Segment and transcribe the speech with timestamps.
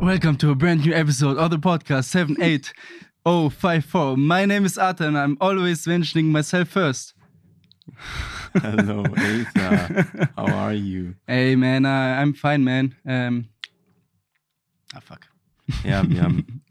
[0.00, 4.16] Welcome to a brand new episode of the podcast 78054.
[4.16, 7.12] My name is Arthur and I'm always mentioning myself first.
[8.54, 10.30] Hello, Asa.
[10.34, 11.16] How are you?
[11.26, 12.94] Hey man, uh, I'm fine, man.
[13.06, 13.50] Um,
[14.94, 15.26] ah, fuck.
[15.84, 16.62] Ja, wir haben.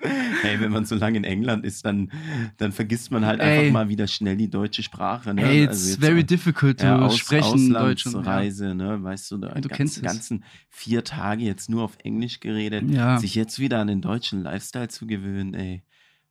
[0.00, 2.10] Hey, wenn man so lange in England ist, dann,
[2.56, 3.58] dann vergisst man halt Ey.
[3.60, 5.34] einfach mal wieder schnell die deutsche Sprache.
[5.34, 5.42] Ne?
[5.42, 8.16] Hey, Also it's jetzt very difficult to ja, aus, sprechen Deutsch und.
[8.16, 9.02] Auslandsreise, ne?
[9.02, 12.88] Weißt du, da du ganz, kennst ganzen vier Tage jetzt nur auf Englisch geredet.
[12.90, 13.18] Ja.
[13.18, 15.82] Sich jetzt wieder an den deutschen Lifestyle zu gewöhnen, ey.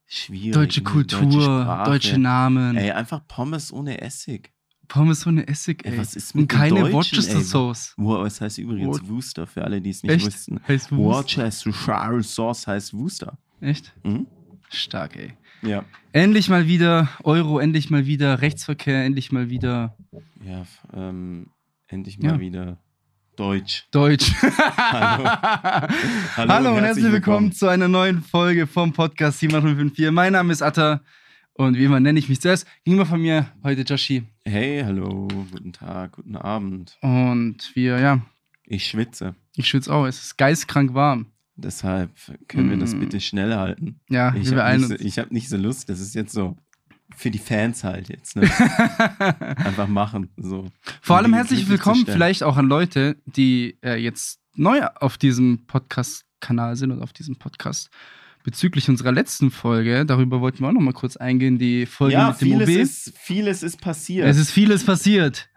[0.05, 0.53] Schwierig.
[0.53, 0.85] Deutsche ne?
[0.89, 1.89] Kultur, Sprache.
[1.91, 4.51] deutsche Namen, Ey, einfach Pommes ohne Essig.
[4.87, 5.91] Pommes ohne Essig, ey.
[5.91, 7.43] Ey, was ist mit und keine Deutschen, Worcester ey?
[7.43, 7.93] Sauce.
[7.97, 10.25] Wo, es heißt übrigens Wo- Wooster, für alle, die es nicht Echt?
[10.25, 10.61] wussten.
[10.65, 10.93] Heißt?
[10.93, 13.37] Worcestershire Sauce heißt Wooster.
[13.61, 13.93] Echt?
[14.03, 14.27] Mhm.
[14.69, 15.33] Stark, ey.
[15.61, 15.83] Ja.
[16.11, 19.95] Endlich mal wieder Euro, endlich mal wieder Rechtsverkehr, endlich mal wieder
[20.45, 21.47] Ja, ähm,
[21.87, 22.39] endlich mal Ja.
[22.39, 22.77] wieder
[23.35, 23.87] Deutsch.
[23.91, 24.31] Deutsch.
[24.41, 25.89] Hallo.
[26.35, 30.11] Hallo, und herzlich willkommen zu einer neuen Folge vom Podcast 7054.
[30.11, 31.01] Mein Name ist Atta
[31.53, 32.67] und wie immer nenne ich mich zuerst.
[32.83, 34.23] Gegenüber von mir heute Joshi.
[34.45, 36.97] Hey, hallo, guten Tag, guten Abend.
[37.01, 38.21] Und wir, ja,
[38.65, 39.33] Ich schwitze.
[39.55, 40.05] ich schwitze auch.
[40.05, 41.27] Es ist geistkrank warm.
[41.57, 42.11] Deshalb
[42.47, 42.99] können wir das Mm.
[42.99, 43.99] bitte schnell halten.
[44.09, 45.89] Ja, Ich habe nicht, so, ich hab nicht so Lust.
[45.89, 46.55] Das ist jetzt so
[47.15, 48.35] für die Fans halt jetzt.
[48.35, 48.43] Ne?
[49.19, 50.29] Einfach machen.
[50.37, 50.67] So.
[51.01, 56.75] Vor allem herzlich willkommen vielleicht auch an Leute, die äh, jetzt neu auf diesem Podcast-Kanal
[56.75, 57.89] sind und auf diesem Podcast.
[58.43, 62.29] Bezüglich unserer letzten Folge, darüber wollten wir auch noch mal kurz eingehen, die Folge Ja,
[62.29, 62.69] mit dem vieles
[63.07, 64.27] ist, vieles ist passiert.
[64.27, 65.49] Es ist vieles passiert.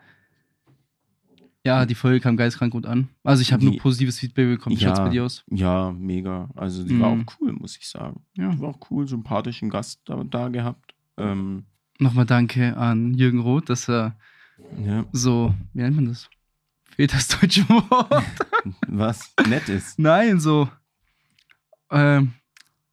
[1.66, 3.08] Ja, die Folge kam geistkrank gut an.
[3.22, 4.76] Also ich habe nur positives Feedback bekommen.
[4.76, 4.88] Wie Ja.
[4.88, 5.44] schaut's bei dir aus?
[5.50, 6.48] Ja, mega.
[6.56, 7.26] Also die war Mhm.
[7.28, 8.22] auch cool, muss ich sagen.
[8.34, 8.50] Ja.
[8.50, 10.94] Die war auch cool, sympathischen Gast da, da gehabt.
[11.18, 11.64] Ähm,
[11.98, 14.16] Nochmal danke an Jürgen Roth, dass er
[14.82, 16.30] ja, so, wie nennt man das?
[16.96, 18.24] Fehlt das deutsche Wort?
[18.88, 19.98] was nett ist.
[19.98, 20.68] Nein, so,
[21.90, 22.32] ähm,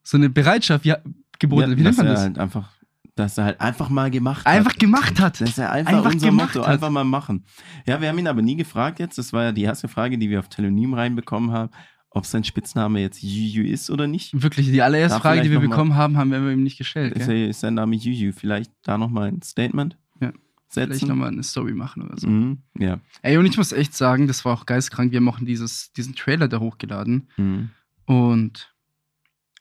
[0.03, 0.97] so eine Bereitschaft ja,
[1.39, 1.71] geboten.
[1.71, 2.21] Ja, wie nennt man das?
[2.21, 2.71] Halt einfach,
[3.19, 4.79] dass er halt einfach mal gemacht Einfach hat.
[4.79, 5.41] gemacht hat.
[5.41, 6.67] Das ist ja einfach, Einfach unser Motto, hat.
[6.67, 7.45] einfach mal machen.
[7.85, 9.17] Ja, wir haben ihn aber nie gefragt jetzt.
[9.17, 11.71] Das war ja die erste Frage, die wir auf Telonym reinbekommen haben,
[12.09, 14.41] ob sein Spitzname jetzt Juju ist oder nicht.
[14.41, 16.77] Wirklich, die allererste Da Frage, die wir vielleicht mal- bekommen haben, haben wir ihm nicht
[16.77, 17.13] gestellt.
[17.15, 18.31] Ist, er, ist sein Name Juju?
[18.31, 20.31] Vielleicht da nochmal ein Statement Ja.
[20.69, 21.07] Vielleicht setzen?
[21.09, 22.27] nochmal eine Story machen oder so.
[22.27, 22.59] Mhm.
[22.77, 22.99] Ja.
[23.21, 25.11] Ey, und ich muss echt sagen, das war auch geistkrank.
[25.11, 27.29] Wir haben auch dieses, diesen Trailer da hochgeladen.
[27.37, 27.69] Mhm.
[28.05, 28.73] Und,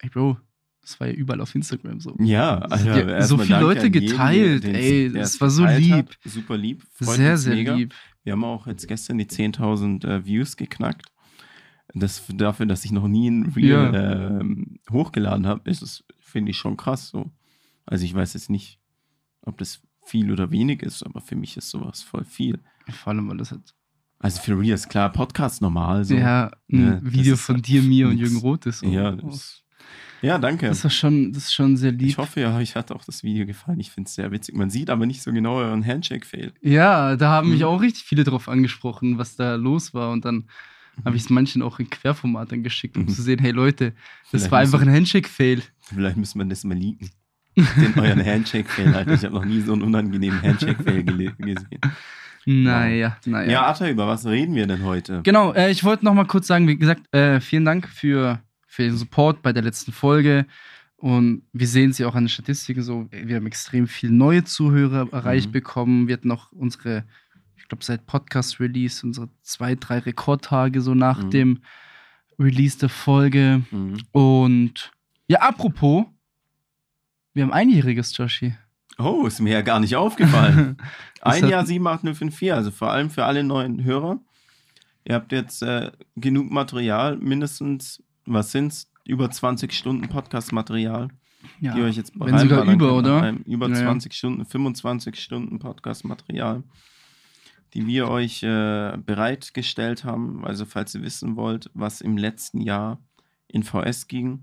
[0.01, 0.39] ey, Bro,
[0.87, 2.15] das war ja überall auf Instagram so.
[2.21, 5.93] Ja, also ja so viele Leute jeden, geteilt, den's- ey, das war so lieb.
[5.93, 6.19] Hat.
[6.25, 6.85] Super lieb.
[7.01, 7.75] sehr, sehr mega.
[7.75, 7.93] lieb.
[8.23, 11.11] Wir haben auch jetzt gestern die 10.000 äh, Views geknackt.
[11.93, 16.57] Das dafür, dass ich noch nie ein Reel ähm, hochgeladen habe, ist es, finde ich,
[16.57, 17.33] schon krass so.
[17.85, 18.79] Also ich weiß jetzt nicht,
[19.43, 22.61] ob das viel oder wenig ist, aber für mich ist sowas voll viel.
[22.89, 23.75] Vor allem, weil das hat.
[24.21, 26.15] Also für Reels, klar, Podcast normal so.
[26.15, 28.19] ja, ein ne, Video von halt dir, mir und.
[28.19, 28.81] Jürgen Roth ist.
[28.81, 28.87] So.
[28.87, 29.63] Ja, das,
[30.23, 30.67] ja, danke.
[30.69, 32.09] das war schon, das ist schon sehr lieb.
[32.09, 33.79] Ich hoffe, ja, euch hat auch das Video gefallen.
[33.81, 34.55] Ich finde es sehr witzig.
[34.57, 36.53] Man sieht aber nicht so genau euren Handshake-Fail.
[36.63, 37.67] Ja, da haben mich Mhm.
[37.67, 40.11] auch richtig viele drauf angesprochen, was da los war.
[40.11, 40.45] Und dann
[41.05, 43.09] habe ich es manchen auch in Querformat dann geschickt, um Mhm.
[43.09, 43.93] zu sehen, hey Leute,
[44.33, 45.63] das Vielleicht war einfach ein Handshake-Fail.
[45.83, 47.11] Vielleicht müssen wir das mal leaken.
[47.55, 49.13] Den euren Handshake-Fail, Alter.
[49.15, 51.67] Ich habe noch nie so einen unangenehmen Handshake-Fail gesehen.
[52.49, 53.51] Naja, naja.
[53.51, 55.21] Ja, Atta, über was reden wir denn heute?
[55.25, 58.41] Genau, äh, ich wollte noch mal kurz sagen, wie gesagt, äh, vielen Dank für,
[58.77, 60.47] für den Support bei der letzten Folge.
[60.99, 65.09] Und wir sehen sie auch an den Statistiken so, wir haben extrem viele neue Zuhörer
[65.13, 65.53] erreicht Mhm.
[65.53, 66.09] bekommen.
[66.09, 67.05] Wir hatten noch unsere,
[67.57, 71.31] ich glaube, seit Podcast-Release, unsere zwei, drei Rekordtage so nach Mhm.
[71.31, 71.59] dem
[72.39, 73.63] Release der Folge.
[73.71, 73.97] Mhm.
[74.13, 74.91] Und
[75.27, 76.05] ja, apropos,
[77.33, 78.55] wir haben einjähriges, Joshi.
[78.99, 80.77] Oh, ist mir ja gar nicht aufgefallen.
[81.23, 84.21] Ein Jahr 78054, also vor allem für alle neuen Hörer.
[85.05, 88.91] Ihr habt jetzt äh, genug Material, mindestens, was sind's?
[89.07, 91.09] Über 20 Stunden Podcast-Material,
[91.61, 91.75] ja.
[91.75, 93.23] die euch jetzt wenn sogar über, oder?
[93.23, 93.83] einem Über Ja, ja.
[93.85, 96.65] 20 Stunden, 25 Stunden Podcast-Material,
[97.75, 100.45] die wir euch äh, bereitgestellt haben.
[100.45, 102.99] Also, falls ihr wissen wollt, was im letzten Jahr
[103.49, 104.43] in VS ging,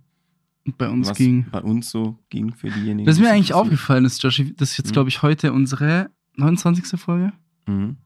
[0.66, 1.46] Und bei uns was ging.
[1.52, 3.06] bei uns so ging für diejenigen.
[3.06, 3.66] Das ist mir es eigentlich interessiert.
[3.66, 4.94] aufgefallen ist, Joshi, das ist jetzt, Mhm.
[4.94, 6.98] glaube ich, heute unsere 29.
[6.98, 7.34] Folge.
[7.68, 7.98] Mhm.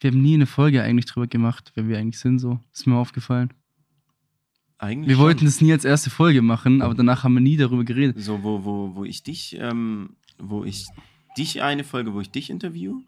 [0.00, 2.60] Wir haben nie eine Folge eigentlich drüber gemacht, wer wir eigentlich sind, so.
[2.72, 3.52] Ist mir aufgefallen.
[4.78, 5.24] Eigentlich Wir schon.
[5.24, 8.16] wollten das nie als erste Folge machen, aber danach haben wir nie darüber geredet.
[8.22, 10.86] So, wo, wo, wo ich dich, ähm, wo ich
[11.36, 13.02] dich eine Folge, wo ich dich interview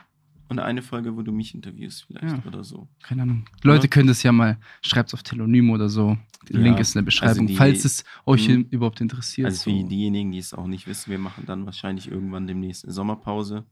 [0.49, 2.43] und eine Folge, wo du mich interviewst, vielleicht Ja.
[2.47, 2.89] oder so.
[3.03, 3.45] Keine Ahnung.
[3.63, 3.89] Leute Ja.
[3.89, 6.17] können das ja mal, schreibt's auf Telonym oder so.
[6.49, 8.67] Der Ja, Link ist in der Beschreibung, also die- falls es euch Mhm.
[8.71, 9.47] überhaupt interessiert.
[9.47, 9.87] Also für so.
[9.89, 13.65] diejenigen, die es auch nicht wissen, wir machen dann wahrscheinlich irgendwann demnächst eine Sommerpause,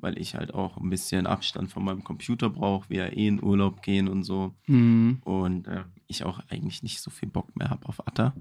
[0.00, 3.42] weil ich halt auch ein bisschen Abstand von meinem Computer brauche, wir ja eh in
[3.42, 4.54] Urlaub gehen und so.
[4.66, 5.18] Mhm.
[5.24, 8.34] Und äh, ich auch eigentlich nicht so viel Bock mehr habe auf Atta.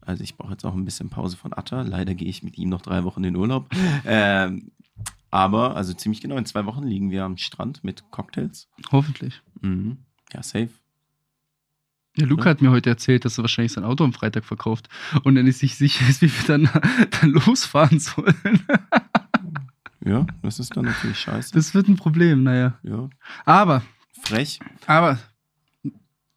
[0.00, 1.82] Also ich brauche jetzt auch ein bisschen Pause von Atta.
[1.82, 3.68] Leider gehe ich mit ihm noch drei Wochen in Urlaub.
[4.04, 4.70] ähm,
[5.30, 8.68] aber, also ziemlich genau, in zwei Wochen liegen wir am Strand mit Cocktails.
[8.90, 9.42] Hoffentlich.
[9.60, 9.98] Mhm.
[10.32, 10.70] Ja, safe.
[12.16, 14.88] Ja, Luca hat mir heute erzählt, dass er wahrscheinlich sein Auto am Freitag verkauft
[15.24, 16.70] und er nicht sich sicher ist, wie wir dann,
[17.20, 18.34] dann losfahren sollen.
[20.06, 21.52] Ja, das ist dann natürlich scheiße.
[21.52, 22.78] Das wird ein Problem, naja.
[22.84, 23.08] ja,
[23.44, 23.82] Aber,
[24.22, 25.18] frech, aber,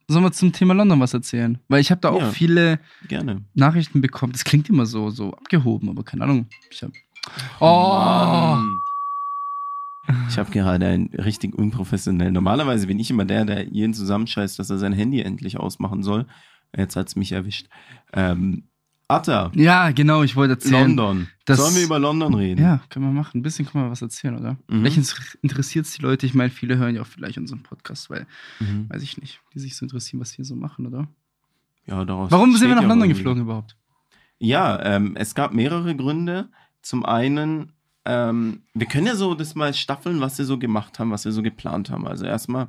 [0.07, 1.59] sollen wir zum Thema London was erzählen?
[1.67, 2.31] Weil ich habe da auch Ja.
[2.31, 3.45] viele gerne.
[3.53, 4.33] Nachrichten bekommen.
[4.33, 6.47] Das klingt immer so, so abgehoben, aber keine Ahnung.
[6.71, 6.91] Ich hab,
[7.59, 8.55] oh!
[8.55, 8.81] Mann.
[10.29, 12.33] Ich habe gerade einen richtig unprofessionellen.
[12.33, 16.25] Normalerweise bin ich immer der, der jeden zusammenscheißt, dass er sein Handy endlich ausmachen soll.
[16.75, 17.67] Jetzt hat's mich erwischt.
[18.13, 18.63] Ähm,
[19.09, 20.95] Atta, Ja, genau, ich wollte erzählen.
[20.95, 21.27] London.
[21.45, 22.61] Das- Sollen wir über London reden?
[22.61, 23.39] Ja, können wir machen.
[23.39, 24.51] Ein bisschen können wir was erzählen, oder?
[24.67, 24.85] Mhm.
[24.85, 26.27] Vielleicht interessiert es die Leute.
[26.27, 28.27] Ich meine, viele hören ja auch vielleicht unseren Podcast, weil,
[28.59, 28.87] Mhm.
[28.89, 31.07] weiß ich nicht, die sich so interessieren, was wir so machen, oder?
[31.87, 33.75] ja daraus Warum sind wir nach ja London geflogen überhaupt?
[34.37, 36.49] Ja, ähm, es gab mehrere Gründe.
[36.83, 37.71] Zum einen,
[38.05, 41.31] ähm, wir können ja so das mal staffeln, was wir so gemacht haben, was wir
[41.31, 42.07] so geplant haben.
[42.07, 42.67] Also erstmal,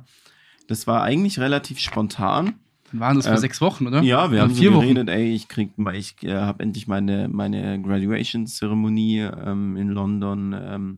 [0.67, 2.55] das war eigentlich relativ spontan.
[2.91, 4.01] Dann waren das vor Äh, sechs Wochen, oder?
[4.01, 4.81] Ja, wir Oder haben vier so Wochen.
[4.87, 10.55] geredet, ey, ich krieg, ich äh, habe endlich meine, meine Graduation-Zeremonie ähm, in London.
[10.59, 10.97] Ähm,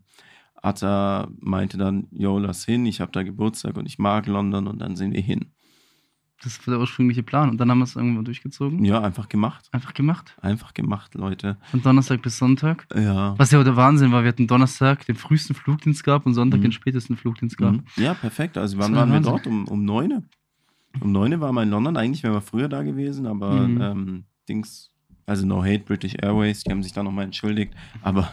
[0.62, 4.80] Atta meinte dann, yo, lass hin, ich habe da Geburtstag und ich mag London und
[4.80, 5.48] dann sind wir hin.
[6.42, 7.50] Das war der ursprüngliche Plan.
[7.50, 8.84] Und dann haben wir es irgendwann durchgezogen.
[8.84, 9.70] Ja, einfach gemacht.
[9.72, 10.36] Einfach gemacht.
[10.42, 11.58] Einfach gemacht, Leute.
[11.72, 12.86] Von Donnerstag bis Sonntag.
[12.94, 13.34] Ja.
[13.38, 16.64] Was ja der Wahnsinn war, wir hatten Donnerstag den frühesten Flugdienst gehabt und Sonntag Mhm.
[16.64, 17.78] den spätesten Flugdienst gehabt.
[17.98, 18.04] Mhm.
[18.04, 18.58] Ja, perfekt.
[18.58, 19.48] Also wann waren wir dort?
[19.48, 20.24] Um, um neune.
[21.02, 21.98] Um neune waren wir in London.
[21.98, 23.82] Eigentlich wären wir früher da gewesen, aber Mhm.
[23.82, 24.92] ähm, Dings,
[25.26, 28.30] also no hate British Airways, die haben sich da nochmal entschuldigt, aber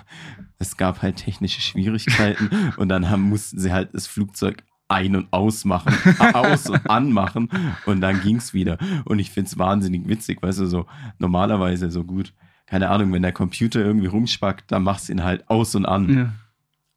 [0.58, 5.32] es gab halt technische Schwierigkeiten und dann haben, mussten sie halt das Flugzeug ein- und
[5.32, 5.94] ausmachen,
[6.34, 7.48] aus- und anmachen
[7.86, 8.76] und dann ging's wieder.
[9.04, 10.86] Und ich find's wahnsinnig witzig, weißt du, so
[11.18, 12.34] normalerweise so gut,
[12.66, 16.08] keine Ahnung, wenn der Computer irgendwie rumspackt, dann machst du ihn halt aus und an.
[16.16, 16.32] Ja.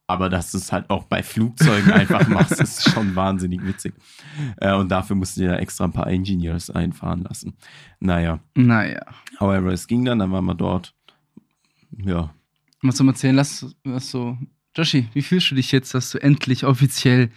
[0.06, 3.94] Aber dass du es halt auch bei Flugzeugen einfach machst, ist schon wahnsinnig witzig.
[4.58, 7.54] Äh, und dafür musst du dir extra ein paar Engineers einfahren lassen.
[8.00, 9.00] Naja, Naja.
[9.40, 10.94] however, es ging dann, dann waren wir dort.
[12.04, 12.34] Ja,
[12.82, 13.34] soll man erzählen?
[13.36, 14.36] Lass, lass so.
[14.76, 17.30] Joshi, wie fühlst du dich jetzt, dass du endlich offiziell,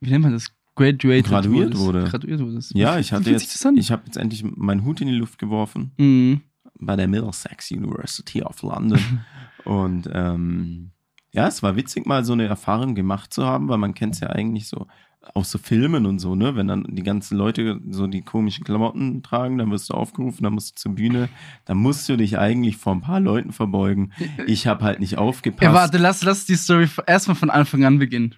[0.00, 0.50] wie nennt man das?
[0.74, 1.80] Graduated Graduiert wurdest?
[1.84, 2.04] wurde.
[2.04, 2.74] Graduiert wurdest.
[2.74, 6.40] ja ich hatte jetzt, ich habe jetzt endlich meinen Hut in die Luft geworfen Mhm.
[6.78, 8.98] bei der Middlesex University of London.
[9.64, 10.90] und ähm,
[11.32, 14.20] ja, es war witzig, mal so eine Erfahrung gemacht zu haben, weil man kennt es
[14.20, 14.86] ja eigentlich so
[15.34, 16.56] aus so Filmen und so, ne?
[16.56, 20.54] Wenn dann die ganzen Leute so die komischen Klamotten tragen, dann wirst du aufgerufen, dann
[20.54, 21.28] musst du zur Bühne,
[21.66, 24.12] dann musst du dich eigentlich vor ein paar Leuten verbeugen.
[24.46, 25.62] Ich habe halt nicht aufgepasst.
[25.62, 28.34] Ja, warte, lass, lass die Story erstmal von Anfang an beginnen.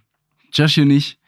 [0.52, 1.18] Joshi und ich,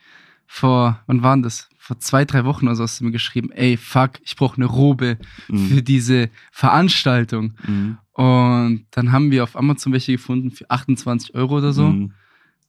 [0.46, 1.69] vor, wann waren das?
[1.87, 4.65] Vor zwei, drei Wochen oder so hast du mir geschrieben, ey, fuck, ich brauche eine
[4.65, 5.69] Robe Mhm.
[5.69, 7.53] für diese Veranstaltung.
[7.67, 7.99] Mhm.
[8.13, 11.89] Und dann haben wir auf Amazon welche gefunden für 28 Euro oder so.
[11.89, 12.13] Mhm.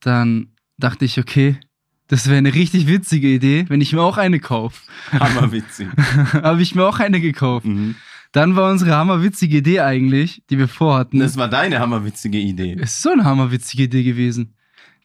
[0.01, 1.57] Dann dachte ich, okay,
[2.07, 4.81] das wäre eine richtig witzige Idee, wenn ich mir auch eine kaufe.
[5.11, 5.87] Hammerwitzig.
[6.33, 7.65] Habe ich mir auch eine gekauft.
[7.65, 7.95] Mhm.
[8.33, 11.19] Dann war unsere hammerwitzige Idee eigentlich, die wir vorhatten.
[11.19, 12.75] Das war deine hammerwitzige Idee.
[12.77, 14.54] es ist so eine hammerwitzige Idee gewesen,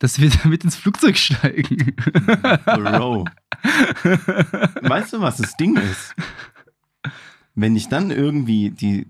[0.01, 1.95] dass wir damit ins Flugzeug steigen.
[2.65, 3.27] Bro.
[4.83, 6.17] Weißt du, was das Ding ist?
[7.55, 9.07] Wenn dich dann irgendwie die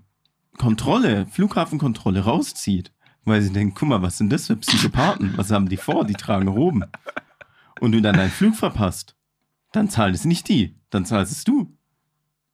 [0.57, 2.91] Kontrolle, Flughafenkontrolle rauszieht,
[3.25, 5.37] weil sie denken, guck mal, was sind das für Psychopathen?
[5.37, 6.05] Was haben die vor?
[6.05, 6.83] Die tragen Roben.
[7.79, 9.15] Und du dann deinen Flug verpasst,
[9.71, 11.75] dann zahlt es nicht die, dann zahlst es du.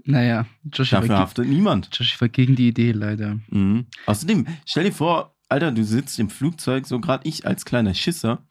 [0.05, 1.89] naja, Joshi war, Dafür haftet niemand.
[1.91, 3.39] Joshi war gegen die Idee leider.
[3.49, 3.87] Mhm.
[4.05, 8.43] Außerdem, stell dir vor, Alter, du sitzt im Flugzeug, so gerade ich als kleiner Schisser,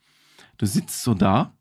[0.59, 1.53] du sitzt so da,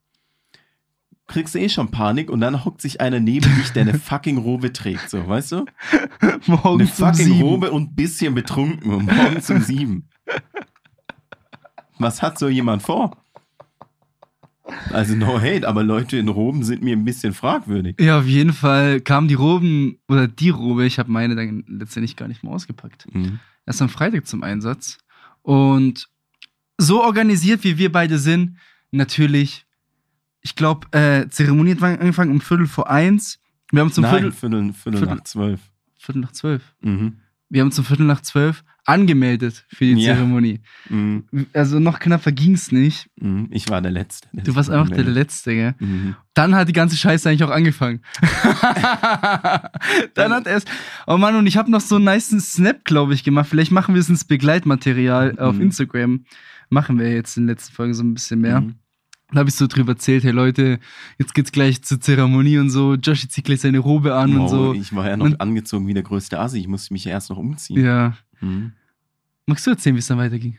[1.28, 4.72] kriegst eh schon Panik und dann hockt sich einer neben dich, der eine fucking Robe
[4.72, 5.66] trägt, so, weißt du?
[6.20, 7.42] Eine Morgens um fucking sieben.
[7.42, 10.08] Robe und ein bisschen betrunken um morgens um sieben.
[11.98, 13.18] Was hat so jemand vor?
[14.92, 18.00] Also no hate, aber Leute in Roben sind mir ein bisschen fragwürdig.
[18.00, 22.16] Ja, auf jeden Fall kamen die Roben, oder die Robe, ich habe meine dann letztendlich
[22.16, 23.08] gar nicht mehr ausgepackt.
[23.14, 23.40] Mhm.
[23.66, 24.98] erst am Freitag zum Einsatz.
[25.46, 26.08] Und
[26.80, 28.58] so organisiert, wie wir beide sind,
[28.90, 29.68] natürlich,
[30.42, 33.40] ich glaube, äh, Zeremonie hat angefangen um Viertel vor eins.
[33.72, 35.62] Wir haben zum Nein, Viertel, Viertel, Viertel, Viertel- nach zwölf.
[35.98, 36.74] Viertel nach zwölf.
[36.82, 37.20] Mhm.
[37.50, 40.14] Wir haben zum Viertel nach zwölf angemeldet für die Ja.
[40.14, 40.62] Zeremonie.
[40.90, 41.24] Mhm.
[41.54, 43.10] Also noch knapper ging's nicht.
[43.20, 43.48] Mhm.
[43.50, 44.28] Ich war der Letzte.
[44.32, 45.76] der Du warst einfach der Letzte, gell?
[45.80, 46.16] Mhm.
[46.36, 48.02] Dann hat die ganze Scheiße eigentlich auch angefangen.
[50.14, 50.70] Dann hat erst,
[51.08, 53.48] oh Mann, und ich habe noch so einen nice Snap, glaube ich, gemacht.
[53.50, 55.62] Vielleicht machen wir es ins Begleitmaterial auf Mhm.
[55.62, 56.26] Instagram.
[56.70, 58.64] machen wir jetzt in den letzten Folgen so ein bisschen mehr.
[59.32, 60.80] Da habe ich so drüber erzählt, hey Leute,
[61.18, 62.94] jetzt geht's gleich zur Zeremonie und so.
[62.94, 64.74] Joshi zieht gleich seine Robe an und Oh, so.
[64.74, 66.60] Ich war ja noch Und- angezogen wie der größte Asi.
[66.60, 67.84] Ich musste mich ja erst noch umziehen.
[67.84, 68.16] Ja.
[68.40, 68.74] Mhm.
[69.48, 70.58] Magst du erzählen, wie es dann weiterging?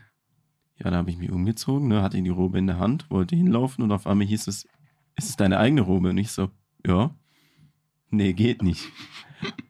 [0.78, 3.82] Ja, da habe ich mich umgezogen, ne, hatte die Robe in der Hand, wollte hinlaufen
[3.82, 4.66] und auf einmal hieß es,
[5.16, 6.10] ist es deine eigene Robe?
[6.10, 6.50] Und ich so,
[6.86, 7.14] ja.
[8.10, 8.84] Nee, geht nicht.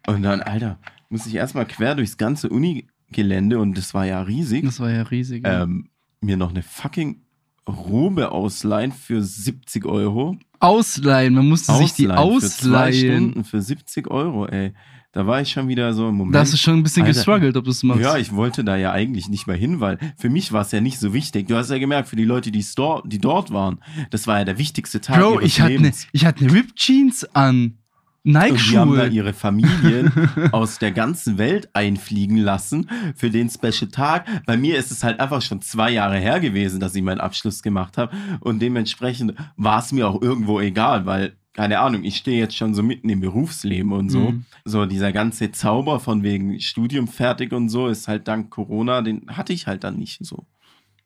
[0.07, 4.65] Und dann, Alter, musste ich erstmal quer durchs ganze Uni-Gelände und das war ja riesig,
[4.65, 5.45] Das war ja riesig.
[5.45, 5.62] ja.
[5.62, 5.88] ähm,
[6.21, 7.23] mir noch eine fucking
[7.69, 10.37] Robe ausleihen für 70 Euro.
[10.61, 13.31] Ausleihen, man musste sich die Für zwei ausleihen.
[13.31, 14.73] Stunden für 70 Euro, ey.
[15.13, 16.35] Da war ich schon wieder so im Moment.
[16.35, 18.03] Da hast du schon ein bisschen Alter, gestruggelt, ob du es machst.
[18.03, 20.83] Ja, ich wollte da ja eigentlich nicht mehr hin, weil für mich war es ja
[20.83, 21.49] nicht so wichtig.
[21.49, 23.81] Du hast ja gemerkt, für die Leute, die, store, die dort waren,
[24.11, 26.07] das war ja der wichtigste Tag Bro, ihres ich hatte, ne, Lebens.
[26.13, 27.79] ich hatte ne Ripped Jeans an.
[28.26, 29.09] Und die haben da Nike-Schuhe.
[29.09, 30.12] ihre Familien
[30.52, 34.26] aus der ganzen Welt einfliegen lassen für den Special Tag.
[34.47, 37.62] Bei mir ist es halt einfach schon zwei Jahre her gewesen, dass ich meinen Abschluss
[37.62, 38.16] gemacht habe.
[38.40, 42.75] Und dementsprechend war es mir auch irgendwo egal, weil, keine Ahnung, ich stehe jetzt schon
[42.75, 44.33] so mitten im Berufsleben und so.
[44.33, 44.45] Mhm.
[44.64, 49.23] So dieser ganze Zauber von wegen Studium fertig und so ist halt dank Corona, den
[49.28, 50.47] hatte ich halt dann nicht so.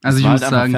[0.02, 0.75] Also ich muss halt sagen,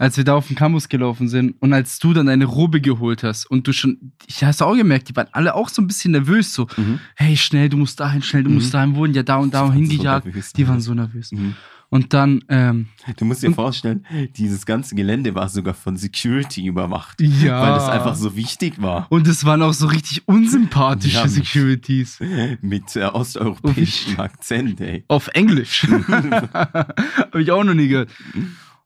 [0.00, 3.22] als wir da auf den Campus gelaufen sind und als du dann deine Robe geholt
[3.22, 6.12] hast und du schon, ich hast auch gemerkt, die waren alle auch so ein bisschen
[6.12, 6.98] nervös, so, Mhm.
[7.14, 8.54] hey, schnell, du musst dahin, schnell, du Mhm.
[8.56, 10.24] musst dahin, wurden ja da und da so hingejagt.
[10.24, 11.30] nervös, die waren so nervös.
[11.32, 11.54] Mhm.
[11.90, 12.86] Und dann, ähm,
[13.18, 14.04] Du musst dir vorstellen,
[14.36, 17.20] dieses ganze Gelände war sogar von Security überwacht.
[17.20, 17.60] ja.
[17.62, 19.06] Weil das einfach so wichtig war.
[19.10, 21.28] Und es waren auch so richtig unsympathische Ja.
[21.28, 22.18] Securities.
[22.62, 25.04] Mit äh, osteuropäischem Akzent, ey.
[25.08, 25.86] Auf Englisch.
[26.52, 28.10] Hab ich auch noch nie gehört.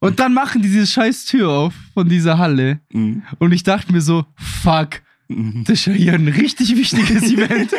[0.01, 2.81] Und dann machen die diese scheiß Tür auf von dieser Halle.
[2.93, 3.23] Mhm.
[3.39, 5.01] Und ich dachte mir so, fuck,
[5.31, 5.65] Mhm.
[5.65, 7.71] das ist ja hier ein richtig wichtiges Event.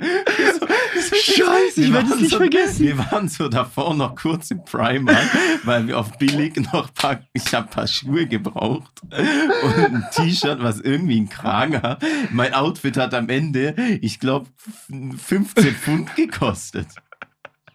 [0.00, 2.80] Scheiße, ich werde es nicht so, vergessen.
[2.86, 5.26] Wir waren so davor noch kurz im Primark,
[5.64, 9.14] weil wir auf billig noch ein paar, ich habe ein paar Schuhe gebraucht und
[9.78, 12.02] ein T-Shirt, was irgendwie einen Kragen hat.
[12.32, 14.48] Mein Outfit hat am Ende, ich glaube,
[14.88, 16.88] 15 Pfund gekostet.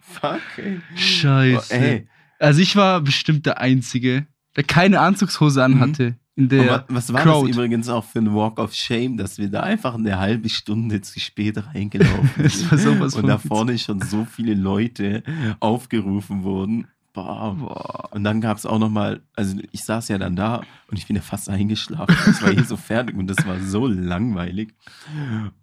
[0.01, 0.79] Fuck, ey.
[0.93, 1.73] Oh, Scheiße.
[1.73, 2.07] ey.
[2.39, 5.73] Also ich war bestimmt der Einzige, der keine Anzugshose Mhm.
[5.83, 6.03] anhatte.
[6.03, 7.47] Der was, was war Crowd.
[7.47, 11.01] das übrigens auch für ein Walk of Shame, dass wir da einfach eine halbe Stunde
[11.01, 15.23] zu spät reingelaufen Das sind und da vorne schon so viele Leute
[15.59, 16.87] aufgerufen wurden.
[17.13, 17.55] Boah.
[17.55, 18.09] Boah.
[18.11, 21.07] Und dann gab es auch noch mal, also ich saß ja dann da und ich
[21.07, 22.15] bin ja fast eingeschlafen.
[22.29, 24.73] Ich war eh so fertig und das war so langweilig.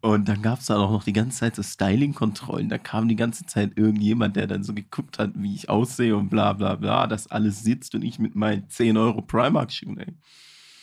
[0.00, 2.68] Und dann gab es dann auch noch die ganze Zeit so Styling-Kontrollen.
[2.68, 6.30] Da kam die ganze Zeit irgendjemand, der dann so geguckt hat, wie ich aussehe und
[6.30, 10.14] bla bla bla, dass alles sitzt und ich mit meinen 10 Euro Primark-Schuhen, ey.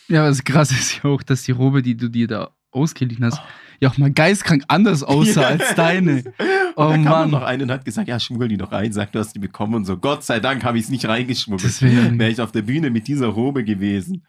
[0.08, 3.40] Ja, das krasse ist ja auch, dass die Robe, die du dir da ausgeliehen hast,
[3.80, 5.48] ja auch mal geistkrank anders aussah Ja.
[5.48, 6.24] als deine.
[6.24, 6.32] Und
[6.76, 7.30] Oh da kam Mann.
[7.30, 9.74] noch einer und hat gesagt, ja, schmuggel die doch rein, sagt, du hast die bekommen
[9.74, 9.96] und so.
[9.96, 11.68] Gott sei Dank habe ich es nicht reingeschmuggelt.
[11.68, 14.26] Das wäre Wäre ich auf der Bühne mit dieser Robe gewesen.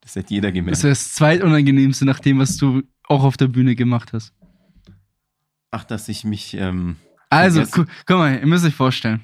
[0.00, 0.76] Das hätte jeder gemerkt.
[0.76, 4.32] das, wär das zweitunangenehmste nach dem, was du auch auf der Bühne gemacht hast.
[5.70, 6.96] Ach, dass ich mich, ähm,
[7.30, 9.20] Also, guck mal, ihr müsst euch vorstellen.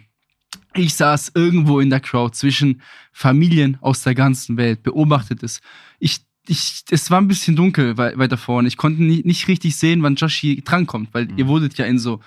[0.74, 2.80] Ich saß irgendwo in der Crowd zwischen
[3.12, 5.60] Familien aus der ganzen Welt, beobachtet es.
[5.98, 8.68] Ich, ich, es war ein bisschen dunkel wei- weiter vorne.
[8.68, 11.38] Ich konnte nie, nicht richtig sehen, wann Joshi drankommt, weil Mhm.
[11.38, 12.20] ihr wurdet ja in so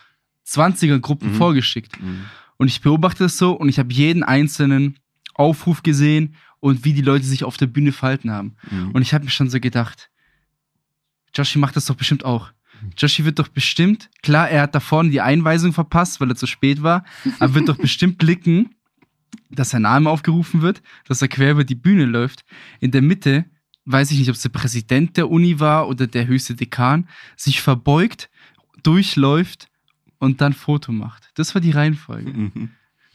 [0.46, 1.36] 20er-Gruppen Mhm.
[1.36, 2.02] vorgeschickt.
[2.02, 2.08] mh.
[2.58, 4.98] Und ich beobachte es so und ich habe jeden einzelnen
[5.34, 8.56] Aufruf gesehen und wie die Leute sich auf der Bühne verhalten haben.
[8.70, 8.92] Mhm.
[8.92, 10.10] Und ich habe mir schon so gedacht,
[11.36, 12.52] Joshi macht das doch bestimmt auch.
[12.98, 16.48] Joshi wird doch bestimmt, klar, er hat da vorne die Einweisung verpasst, weil er zu
[16.48, 17.04] spät war,
[17.40, 18.76] aber wird doch bestimmt blicken,
[19.50, 22.46] dass sein Name aufgerufen wird, dass er quer über die Bühne läuft.
[22.80, 23.46] In der Mitte,
[23.86, 27.62] weiß ich nicht, ob es der Präsident der Uni war oder der höchste Dekan, sich
[27.62, 28.30] verbeugt,
[28.82, 29.70] durchläuft
[30.20, 31.32] und dann Foto macht.
[31.36, 32.32] Das war die Reihenfolge.
[32.32, 32.72] Mhm.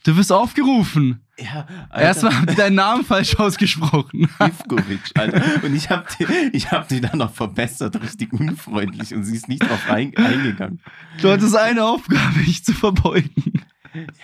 [0.09, 1.21] Du wirst aufgerufen.
[1.37, 4.27] Ja, Erstmal haben die deinen Namen falsch ausgesprochen.
[4.39, 5.63] Ivkovic, Alter.
[5.63, 9.13] Und ich habe die, ich hab die dann noch verbessert, richtig unfreundlich.
[9.13, 10.81] Und sie ist nicht drauf ein, eingegangen.
[11.21, 13.61] Du hattest eine Aufgabe, dich zu verbeugen.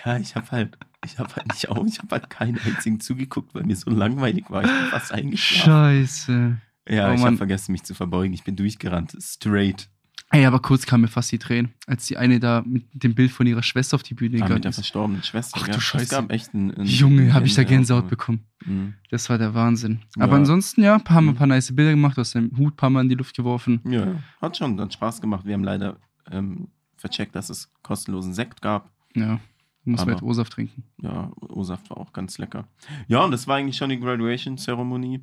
[0.04, 3.54] Ja, ich habe halt, ich habe halt nicht auf, ich habe halt keinen einzigen zugeguckt,
[3.54, 4.64] weil mir so langweilig war.
[4.64, 5.70] Ich bin fast eingeschlafen.
[5.70, 6.56] Scheiße.
[6.88, 8.32] Ja, Oh ich habe vergessen, mich zu verbeugen.
[8.34, 9.16] Ich bin durchgerannt.
[9.20, 9.88] Straight.
[10.30, 13.30] Ey, aber kurz kam mir fast die Tränen, als die eine da mit dem Bild
[13.30, 14.76] von ihrer Schwester auf die Bühne Ah, gegangen mit der ist.
[14.76, 15.58] verstorbenen Schwester.
[15.60, 15.80] Ach du ja.
[15.80, 16.04] Scheiße.
[16.04, 18.40] Es gab echt einen, einen Junge, habe ich da Gänsehaut aber- bekommen.
[18.64, 18.94] Mhm.
[19.10, 20.00] Das war der Wahnsinn.
[20.18, 20.38] Aber Ja.
[20.38, 21.38] ansonsten, ja, haben wir ein Mhm.
[21.38, 23.80] paar nice Bilder gemacht, aus dem Hut ein paar Mal in die Luft geworfen.
[23.88, 25.44] Ja, hat schon dann Spaß gemacht.
[25.46, 25.96] Wir haben leider
[26.32, 26.66] ähm,
[26.96, 28.90] vercheckt, dass es kostenlosen Sekt gab.
[29.14, 29.38] Ja,
[29.84, 30.82] muss man Aber- mit O-Saft trinken.
[31.00, 32.66] Ja, O-Saft war auch ganz lecker.
[33.06, 35.20] Ja, und das war eigentlich schon die Graduation-Zeremonie.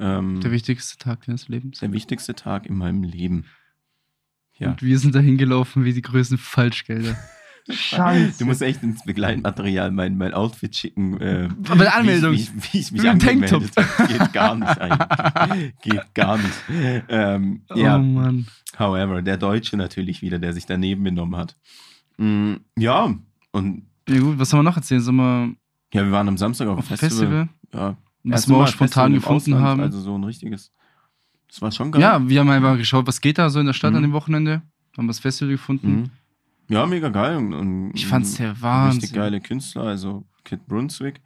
[0.00, 1.78] Ähm, Der wichtigste Tag deines Lebens.
[1.78, 3.44] der wichtigste Tag in meinem Leben.
[4.58, 4.70] Ja.
[4.70, 7.16] Und wir sind da hingelaufen wie die größten Falschgelder.
[7.70, 8.38] Scheiße.
[8.40, 11.18] Du musst echt ins Begleitmaterial mein, mein Outfit schicken.
[11.18, 12.32] Äh, Aber eine Anmeldung.
[12.32, 14.08] Wie ich, wie, wie ich mich angemeldet habe.
[14.08, 15.72] Geht gar nicht eigentlich.
[15.80, 16.54] Geht gar nicht.
[17.08, 18.46] Ähm, ja, Oh Mann.
[18.78, 21.56] however, der Deutsche natürlich wieder, der sich daneben benommen hat.
[22.18, 23.14] Mm, ja,
[23.52, 25.00] und Ja gut, was soll man noch erzählen?
[25.00, 25.54] Sollen wir
[25.94, 27.48] ja, wir waren am Samstag auf, auf dem dem Festival?
[27.72, 29.80] Ja, Was Erste wir auch spontan Festival gefunden Ausland, haben.
[29.80, 30.70] Also so ein richtiges.
[31.54, 32.02] Das war schon geil.
[32.02, 33.96] ja, wir haben einfach geschaut, was geht da so in der Stadt Mhm.
[33.98, 34.62] an dem Wochenende.
[34.98, 35.88] Haben das Festival gefunden.
[35.92, 36.10] Mhm.
[36.68, 37.36] Ja, mega geil.
[37.36, 39.12] Und, und Ich fand's der Richtig Wahnsinn.
[39.12, 41.20] geile Künstler, also Kid Brunswick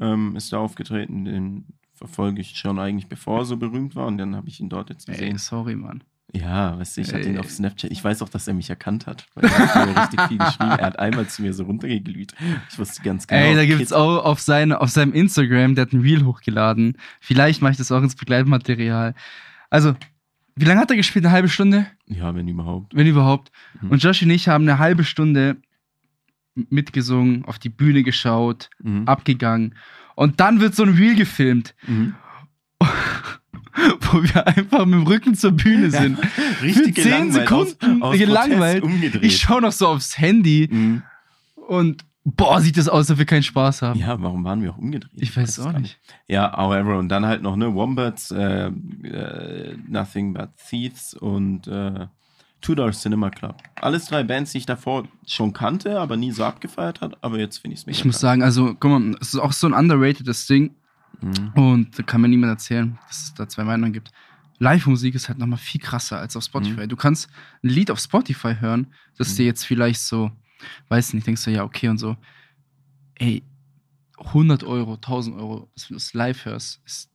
[0.00, 1.24] ähm, ist da aufgetreten.
[1.24, 4.06] Den verfolge ich schon eigentlich, bevor er so berühmt war.
[4.08, 5.38] Und dann habe ich ihn dort jetzt Ey, gesehen.
[5.38, 6.02] sorry, Mann.
[6.32, 7.40] Ja, weißt du, ich hatte ihn Ey.
[7.40, 7.90] auf Snapchat.
[7.90, 9.26] Ich weiß auch, dass er mich erkannt hat.
[9.34, 10.70] Weil er hat mir richtig viel geschrieben.
[10.70, 12.34] Er hat einmal zu mir so runtergeglüht.
[12.70, 13.40] Ich wusste ganz genau.
[13.40, 16.96] Ey, da gibt's auch auf, seine, auf seinem Instagram, der hat ein Reel hochgeladen.
[17.20, 19.14] Vielleicht mache ich das auch ins Begleitmaterial.
[19.70, 19.94] Also,
[20.56, 21.24] wie lange hat er gespielt?
[21.24, 21.86] Eine halbe Stunde?
[22.06, 22.94] Ja, wenn überhaupt.
[22.94, 23.50] Wenn überhaupt.
[23.80, 23.90] Mhm.
[23.90, 25.56] Und Josh und ich haben eine halbe Stunde
[26.54, 29.06] mitgesungen, auf die Bühne geschaut, Mhm.
[29.06, 29.74] abgegangen.
[30.16, 32.14] Und dann wird so ein Reel gefilmt, Mhm.
[34.00, 36.18] wo wir einfach mit dem Rücken zur Bühne sind.
[36.62, 38.84] Richtig Für 10 gelangweilt, aus- Sekunden aus gelangweilt.
[39.22, 41.02] Ich schaue noch so aufs Handy Mhm.
[41.68, 43.98] und boah, sieht das aus, als ob wir keinen Spaß haben.
[43.98, 45.10] Ja, warum waren wir auch umgedreht?
[45.16, 45.98] ich weiß es auch nicht.
[46.28, 52.06] Ja, however, und dann halt noch, ne, Wombats, äh, äh, Nothing But Thieves und äh,
[52.60, 53.56] Two Door Cinema Club.
[53.80, 57.58] Alles drei Bands, die ich davor schon kannte, aber nie so abgefeiert hat, aber jetzt
[57.58, 59.72] finde ich es mega Ich muss sagen, also, guck mal, es ist auch so ein
[59.72, 60.72] underratedes Ding
[61.22, 61.52] Mhm.
[61.54, 64.10] und da kann mir niemand erzählen, dass es da zwei Meinungen gibt.
[64.58, 66.86] Live-Musik ist halt nochmal viel krasser als auf Spotify.
[66.86, 67.28] Du kannst
[67.62, 68.86] ein Lied auf Spotify hören,
[69.18, 69.36] das Mhm.
[69.36, 70.30] dir jetzt vielleicht so,
[70.88, 72.16] weiß nicht, denkst du, ja, okay und so.
[73.16, 73.42] Ey,
[74.18, 77.10] 100 Euro, 1000 Euro, dass du das live hörst, ist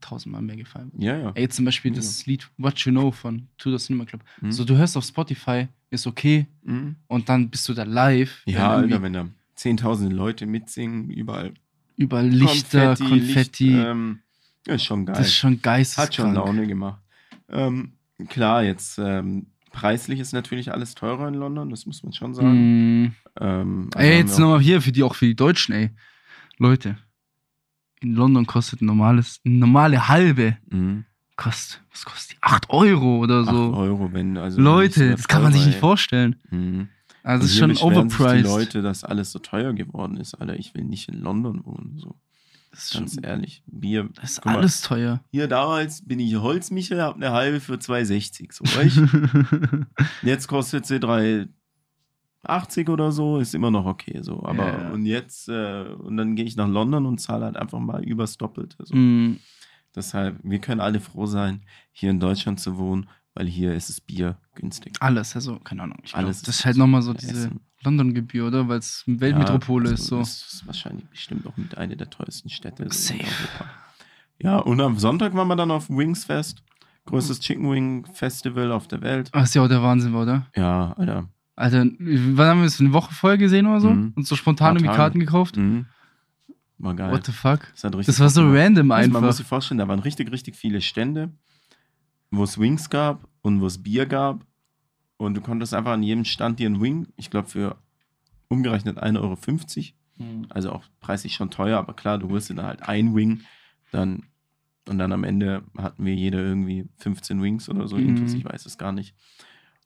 [0.00, 0.90] tausendmal mehr gefallen.
[0.98, 1.32] Ja, ja.
[1.34, 1.96] Ey, zum Beispiel Ja.
[1.96, 4.22] das Lied What You Know von To The Cinema Club.
[4.40, 4.52] Mhm.
[4.52, 6.96] So, du hörst auf Spotify, ist okay, Mhm.
[7.06, 8.42] und dann bist du da live.
[8.46, 11.54] Ja, wenn Alter, wenn da zehntausende Leute mitsingen, überall
[11.96, 13.68] Überall Lichter, Konfetti.
[13.68, 14.20] Licht, ähm,
[14.66, 15.14] ist schon geil.
[15.16, 16.08] das ist schon geisteskrank.
[16.08, 17.00] Hat schon Laune gemacht.
[17.48, 17.92] Ähm,
[18.28, 23.02] klar, jetzt ähm, preislich ist natürlich alles teurer in London, das muss man schon sagen.
[23.04, 23.14] Mm.
[23.40, 25.90] Ähm, also Ey, jetzt nochmal hier für die, auch für die Deutschen, ey.
[26.58, 26.96] Leute,
[28.00, 31.04] in London kostet ein normales, eine normale halbe, Mhm.
[31.36, 32.42] kostet, was kostet die?
[32.42, 33.74] 8 Euro oder Acht so.
[33.74, 35.80] Euro, wenn also Leute, das kann man sich nicht ey.
[35.80, 36.36] vorstellen.
[36.50, 36.88] Mhm.
[37.24, 38.44] Also, das ist schon beschweren sich overpriced.
[38.44, 40.58] Die Leute, dass alles so teuer geworden ist, Alter.
[40.58, 42.16] Ich will nicht in London wohnen, so
[42.92, 43.62] ganz ehrlich.
[43.66, 44.08] Bier.
[44.14, 45.22] das ist mal, alles teuer.
[45.30, 48.52] Hier damals bin ich Holzmichel, hab eine halbe für 2,60.
[48.52, 48.64] So?
[50.26, 54.18] Jetzt kostet sie 3,80 oder so, ist immer noch okay.
[54.22, 54.42] So.
[54.44, 54.90] Aber Ja.
[54.90, 58.36] und jetzt, äh, und dann gehe ich nach London und zahle halt einfach mal übers
[58.36, 58.76] Doppelte.
[58.84, 58.94] So.
[58.96, 59.38] Mm,
[59.94, 64.00] Deshalb, wir können alle froh sein, hier in Deutschland zu wohnen, weil hier ist das
[64.00, 64.96] Bier günstig.
[65.00, 65.98] alles, also, keine Ahnung.
[66.04, 67.50] Ich glaub, Alles das ist ist halt nochmal so diese.
[67.84, 68.68] London-Gebühr, oder?
[68.68, 70.04] Weil es eine Weltmetropole Ja, ist.
[70.06, 70.20] So.
[70.20, 73.18] Das ist wahrscheinlich bestimmt auch mit einer der teuersten Städte so in Safe.
[73.24, 73.70] Europa.
[74.38, 76.62] Ja, und am Sonntag waren wir dann auf Wings Fest.
[77.06, 79.30] Größtes Chicken Wing Festival auf der Welt.
[79.32, 80.46] Was ja auch der Wahnsinn war, oder?
[80.54, 81.28] Ja, Alter.
[81.56, 82.78] Alter, wann haben wir es?
[82.80, 83.90] Eine Woche vorher gesehen oder so?
[83.90, 84.12] Mhm.
[84.14, 84.94] Und so spontan irgendwie.
[84.94, 85.56] Karten gekauft?
[85.56, 85.86] Mhm.
[86.78, 87.10] War geil.
[87.12, 87.72] What the fuck?
[87.80, 89.36] Das, Das war so random Also man muss einfach.
[89.38, 91.32] sich vorstellen, da waren richtig, richtig viele Stände,
[92.32, 94.44] wo es Wings gab und wo es Bier gab.
[95.18, 97.76] Und du konntest einfach an jedem Stand dir einen Wing, ich glaube für
[98.48, 102.82] umgerechnet 1,50 Euro, also auch preislich schon teuer, aber klar, du holst dir dann halt
[102.88, 103.42] ein Wing,
[103.92, 104.24] dann
[104.88, 108.26] und dann am Ende hatten wir jeder irgendwie 15 Wings oder so, Mhm.
[108.26, 109.14] ich weiß es gar nicht.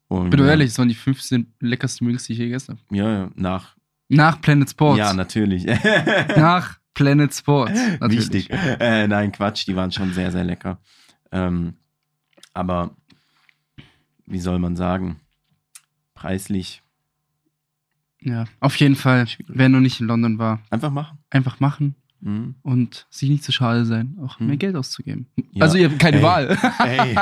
[0.09, 2.79] Und, Bin du ja, ehrlich, das waren die 15 leckersten Wings, die ich je gegessen
[2.79, 2.97] habe.
[2.97, 3.77] Ja, ja, nach.
[4.09, 4.99] Nach Planet Sports.
[4.99, 5.65] Ja, natürlich.
[6.37, 7.79] Nach Planet Sports.
[8.01, 8.33] Natürlich.
[8.33, 8.51] Wichtig.
[8.51, 10.81] Äh, nein, Quatsch, die waren schon sehr, sehr lecker.
[11.33, 11.75] Ähm,
[12.57, 12.91] aber
[14.27, 15.21] wie soll man sagen?
[16.15, 16.83] Preislich
[18.21, 21.19] Ja, auf jeden Fall, wer noch nicht in London war, einfach machen.
[21.31, 22.55] einfach machen Mhm.
[22.63, 24.47] und sich nicht zu schade sein, auch Hm.
[24.47, 25.27] mehr Geld auszugeben.
[25.53, 25.63] Ja.
[25.65, 26.59] Also ihr habt keine Ey, Wahl.
[26.79, 27.15] ey,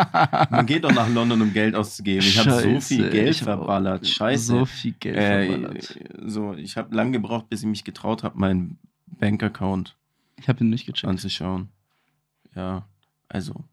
[0.50, 2.20] Man geht doch nach London, um Geld auszugeben.
[2.24, 4.06] Ich habe so viel Geld verballert.
[4.06, 4.44] Scheiße.
[4.46, 5.16] So viel Geld
[5.50, 5.96] verballert.
[5.96, 9.96] äh, so, ich habe lange gebraucht, bis ich mich getraut habe, meinen Bankaccount
[10.38, 11.10] Ich habe ihn nicht gecheckt.
[11.10, 11.68] anzuschauen.
[12.54, 12.86] Ja,
[13.28, 13.64] also,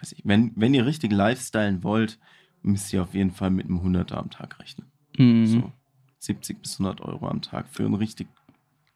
[0.00, 0.22] weiß ich.
[0.24, 2.18] Wenn, wenn ihr richtig lifestylen wollt,
[2.62, 4.86] müsst ihr auf jeden Fall mit einem 100er am Tag rechnen.
[5.18, 5.46] Mhm.
[5.46, 5.72] So
[6.18, 8.28] 70 bis 100 Euro am Tag für einen richtig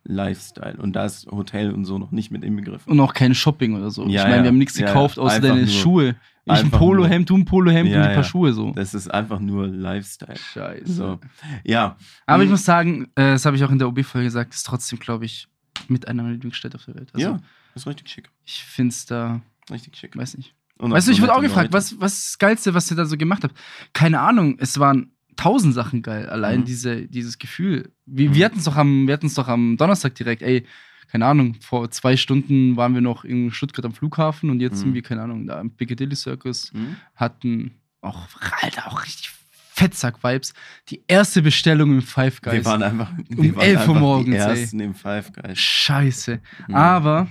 [0.05, 0.79] Lifestyle.
[0.79, 2.91] Und da ist Hotel und so noch nicht mit inbegriffen.
[2.91, 4.07] Und auch kein Shopping oder so.
[4.07, 4.43] Ja, ich meine, ja.
[4.45, 6.17] wir haben nichts Ja, gekauft, außer deine nur- Schuhe.
[6.47, 8.25] Ich ein Polohemd, du ein Polohemd und ein paar.
[8.25, 8.73] Schuhe so.
[8.73, 10.37] Das ist einfach nur Lifestyle.
[10.37, 10.91] Scheiße.
[10.93, 11.21] So.
[11.65, 11.97] Ja.
[12.27, 12.53] Aber ich Mhm.
[12.53, 15.47] muss sagen, äh, das habe ich auch in der OB-Folge gesagt, ist trotzdem, glaube ich,
[15.87, 17.11] mit einer meiner Lieblingsstädte auf der Welt.
[17.15, 17.41] Also, ja,
[17.75, 18.31] ist richtig schick.
[18.47, 20.17] Ich finde es da, Richtig schick.
[20.17, 20.55] weiß nicht.
[20.81, 21.75] Weißt du, ich wurde auch gefragt, Leute.
[21.75, 23.55] was, was ist das Geilste, was ihr da so gemacht habt?
[23.93, 26.29] Keine Ahnung, es waren tausend Sachen geil.
[26.29, 26.65] Allein Mhm.
[26.65, 27.93] diese, dieses Gefühl.
[28.07, 28.35] Wir, Mhm.
[28.35, 30.67] wir hatten es doch am, wir doch am Donnerstag direkt, ey,
[31.11, 34.77] keine Ahnung, vor zwei Stunden waren wir noch in Stuttgart am Flughafen und jetzt Mhm.
[34.79, 36.97] sind wir, keine Ahnung, da im Piccadilly Circus, Hm?
[37.17, 38.29] hatten auch,
[38.63, 39.31] Alter, auch richtig
[39.75, 40.53] Fettsack-Vibes.
[40.89, 42.53] Die erste Bestellung im Five Guys.
[42.55, 44.61] Wir waren einfach, Um waren 11 Uhr morgens, die ey.
[44.61, 45.59] ersten im Five Guys.
[45.59, 46.41] Scheiße.
[46.69, 46.75] Mhm.
[46.75, 47.29] Aber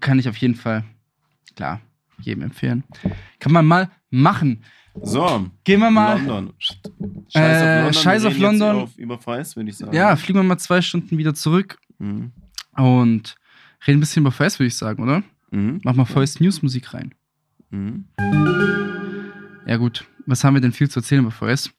[0.00, 0.84] kann ich auf jeden Fall,
[1.56, 1.80] klar,
[2.22, 2.84] jedem empfehlen.
[3.38, 4.64] Kann man mal machen.
[5.02, 6.18] So, Gehen wir mal.
[6.24, 6.52] London.
[7.32, 8.76] Äh, Scheiß auf reden jetzt London.
[8.76, 9.94] Auf, über Fives, würde ich sagen.
[9.94, 12.32] Ja, fliegen wir mal zwei Stunden wieder zurück Mhm.
[12.76, 13.36] und
[13.86, 15.22] reden ein bisschen über Fest, würde ich sagen, oder?
[15.50, 15.80] Mhm.
[15.84, 17.14] Mach mal Fest News Musik rein.
[17.70, 18.06] Mhm.
[19.66, 20.06] Ja, gut.
[20.26, 21.72] Was haben wir denn viel zu erzählen über Fest?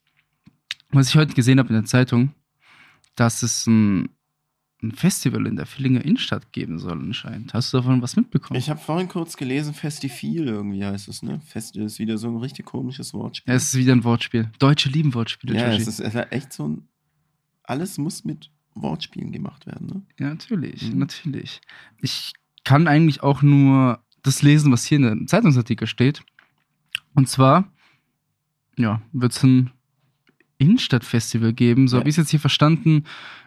[0.91, 2.33] Was ich heute gesehen habe in der Zeitung,
[3.15, 4.09] dass es ein,
[4.83, 7.53] ein Festival in der Villinger Innenstadt geben soll, anscheinend.
[7.53, 8.59] Hast du davon was mitbekommen?
[8.59, 11.39] Ich habe vorhin kurz gelesen, Festifil irgendwie heißt es, ne?
[11.45, 13.51] Fest ist wieder so ein richtig komisches Wortspiel.
[13.51, 14.49] ja, es ist wieder ein Wortspiel.
[14.59, 16.87] Deutsche lieben Wortspiele, ja, es ist, es ist echt so ein.
[17.63, 20.01] Alles muss mit Wortspielen gemacht werden, ne?
[20.19, 20.97] Ja, natürlich, Mhm.
[20.99, 21.61] natürlich.
[22.01, 26.23] Ich kann eigentlich auch nur das lesen, was hier in dem Zeitungsartikel steht.
[27.13, 27.71] Und zwar,
[28.77, 29.71] ja, wird es ein
[30.61, 31.99] Innenstadtfestival geben, so Ja.
[32.01, 33.03] habe ich es jetzt hier verstanden,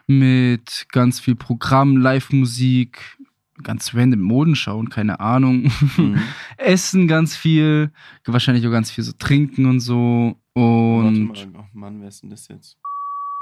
[0.07, 3.17] mit ganz viel Programm, Live-Musik,
[3.63, 5.71] ganz random Modenschauen, keine Ahnung.
[5.97, 6.19] Mhm.
[6.57, 7.91] Essen ganz viel,
[8.25, 10.37] wahrscheinlich auch ganz viel so trinken und so.
[10.53, 12.77] Und Warte mal, oh Mann, wer ist denn das jetzt?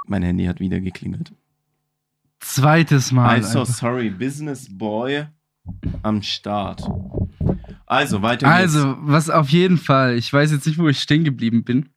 [0.08, 1.34] Mein Handy hat wieder geklingelt.
[2.40, 3.40] zweites Mal.
[3.40, 5.26] I'm so sorry, Business Boy
[6.02, 6.82] am Start.
[7.86, 8.76] Also, weiter geht's.
[8.76, 11.90] Also, was auf jeden Fall, ich weiß jetzt nicht, wo ich stehen geblieben bin,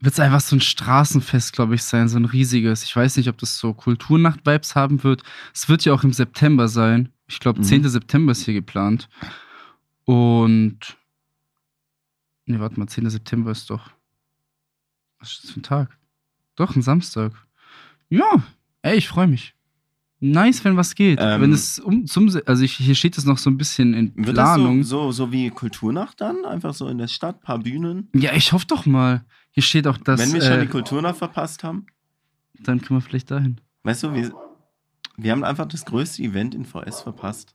[0.00, 2.84] wird es einfach so ein Straßenfest, glaube ich, sein, so ein riesiges.
[2.84, 5.22] Ich weiß nicht, ob das so Kulturnacht-Vibes haben wird.
[5.54, 7.10] Es wird ja auch im September sein.
[7.26, 7.64] Ich glaube, Mhm.
[7.64, 7.88] 10.
[7.88, 9.08] September ist hier geplant.
[10.04, 10.96] Und.
[12.44, 13.10] Ne, warte mal, 10.
[13.10, 13.90] September ist doch.
[15.18, 15.96] Was ist das für ein Tag?
[16.54, 17.32] Doch, ein Samstag.
[18.08, 18.44] Ja,
[18.82, 19.54] ey, ich freue mich.
[20.20, 21.18] Nice, wenn was geht.
[21.20, 22.30] Ähm, wenn es um zum.
[22.46, 24.78] Also, ich, hier steht es noch so ein bisschen in Planung.
[24.80, 26.44] das so, so, so wie Kulturnacht dann?
[26.46, 28.08] Einfach so in der Stadt, paar Bühnen?
[28.14, 29.24] Ja, ich hoffe doch mal.
[29.50, 30.20] Hier steht auch, dass.
[30.20, 31.86] Wenn wir schon äh, die Kulturnacht verpasst haben?
[32.60, 33.60] dann können wir vielleicht dahin.
[33.82, 34.32] Weißt du, wir,
[35.18, 37.54] wir haben einfach das größte Event in VS verpasst.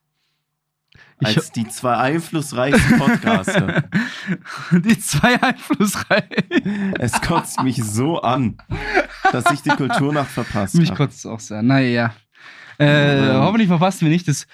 [1.21, 3.84] Ich- Als die zwei einflussreichsten Podcaster.
[4.71, 6.24] die zwei einflussreich.
[7.00, 8.58] es kotzt mich so an,
[9.32, 10.97] dass ich die Kulturnacht verpasst Mich habe.
[11.06, 11.63] kotzt es auch sehr.
[11.63, 12.13] Naja.
[12.82, 14.48] Äh, Ähm, hoffentlich verpassen wir nicht das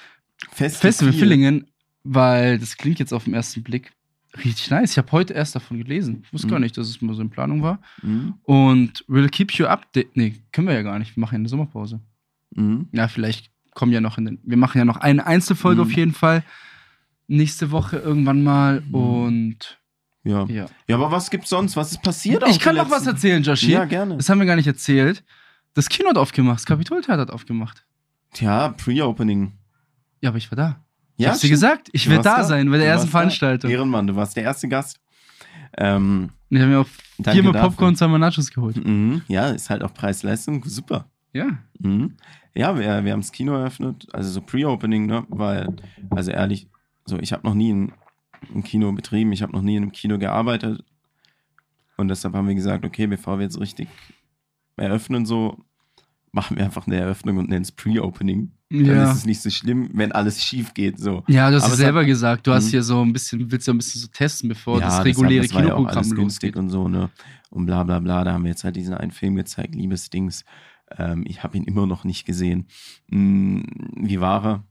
[0.52, 1.68] Festival, Festival Villingen,
[2.04, 3.92] weil das klingt jetzt auf den ersten Blick
[4.44, 4.92] richtig nice.
[4.92, 6.22] Ich habe heute erst davon gelesen.
[6.24, 6.52] Ich wusste Mhm.
[6.52, 7.80] gar nicht, dass es mal so in Planung war.
[8.04, 8.36] Mhm.
[8.44, 10.16] Und We'll Keep You Update.
[10.16, 11.16] Nee, können wir ja gar nicht.
[11.16, 12.00] Wir machen ja eine Sommerpause.
[12.56, 12.88] Mhm.
[12.92, 14.40] Ja, vielleicht kommen ja noch in den.
[14.44, 15.88] Wir machen ja noch eine Einzelfolge Mhm.
[15.90, 16.44] auf jeden Fall.
[17.28, 18.82] Nächste Woche irgendwann mal.
[18.82, 18.94] Mhm.
[18.96, 19.80] Und
[20.24, 20.46] Ja.
[20.46, 20.66] ja.
[20.88, 21.76] ja, aber was gibt's sonst?
[21.76, 22.44] Was ist passiert?
[22.48, 23.72] Ich kann noch was erzählen, Joshi.
[23.72, 24.18] Ja, gerne.
[24.18, 25.24] Das haben wir gar nicht erzählt.
[25.74, 27.86] Das Kino hat aufgemacht, das Kapitoltheater hat aufgemacht.
[28.34, 29.54] Tja, Pre-Opening.
[30.22, 30.84] Ja, aber ich war da.
[31.16, 31.52] Ich Ja, hab's dir stimmt.
[31.56, 33.18] gesagt, ich werde warst da sein bei der Du ersten warst da.
[33.20, 33.72] Veranstaltung.
[33.72, 35.00] Ehrenmann, du warst der erste Gast.
[35.78, 36.88] Ähm, Wir haben ja auch
[37.32, 37.54] viermal.
[37.62, 38.78] Popcorn, zweimal Nachos geholt.
[38.86, 39.22] Mhm.
[39.28, 40.64] Ja, ist halt auch Preis-Leistung.
[40.66, 41.10] Super.
[41.34, 41.58] Ja.
[41.80, 42.16] Mhm.
[42.56, 45.26] Ja, wir, wir haben das Kino eröffnet, also so Pre-Opening, ne?
[45.30, 45.76] Weil,
[46.10, 46.68] also ehrlich,
[47.06, 47.94] so ich habe noch nie ein,
[48.56, 50.84] ein Kino betrieben, ich habe noch nie in einem Kino gearbeitet.
[51.98, 53.88] Und deshalb haben wir gesagt, okay, bevor wir jetzt richtig
[54.76, 55.64] eröffnen, so,
[56.38, 58.52] machen wir einfach eine Eröffnung und nennen es Pre-Opening.
[58.70, 59.12] Dann Ja.
[59.12, 61.00] ist es nicht so schlimm, wenn alles schief geht.
[61.00, 61.24] So.
[61.28, 62.70] Ja, du hast Aber es selber hat- gesagt, du hast Mhm.
[62.72, 65.52] hier so ein bisschen, willst ja ein bisschen so testen, bevor das deshalb, reguläre das
[65.52, 66.56] ja auch Kinoprogramm günstig losgeht.
[66.58, 67.10] und so, ne?
[67.50, 68.24] Und bla bla bla.
[68.24, 70.44] Da haben wir jetzt halt diesen einen Film gezeigt, Liebesdings.
[70.98, 72.68] Ähm, ich habe ihn immer noch nicht gesehen.
[73.12, 73.64] Hm,
[73.96, 74.64] wie war er?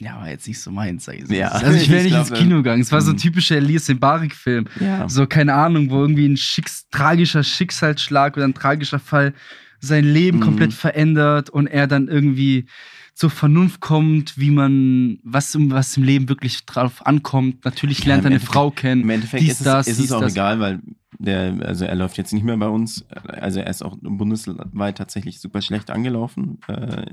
[0.00, 1.34] Ja, war jetzt nicht so meins, sag ich so.
[1.34, 2.80] Ja, Also ich wäre ich nicht ins glaub, Kino gegangen.
[2.82, 3.18] Es war so ein mhm.
[3.20, 4.66] typischer Elias Mbarek-Film.
[4.78, 5.08] Ja.
[5.08, 9.34] So, keine Ahnung, wo irgendwie ein Schicks tragischer Schicksalsschlag oder ein tragischer Fall
[9.80, 10.42] sein Leben Mhm.
[10.42, 12.66] komplett verändert und er dann irgendwie
[13.14, 17.64] zur Vernunft kommt, wie man, was, im- was im Leben wirklich drauf ankommt.
[17.64, 19.02] Natürlich Ja, lernt er im eine Frau kennen.
[19.02, 20.32] Im Endeffekt dies, ist es, das, ist es auch das.
[20.32, 20.80] egal, weil
[21.18, 23.04] der, also er läuft jetzt nicht mehr bei uns.
[23.26, 26.58] Also er ist auch bundesweit tatsächlich super schlecht angelaufen.
[26.68, 27.06] Äh,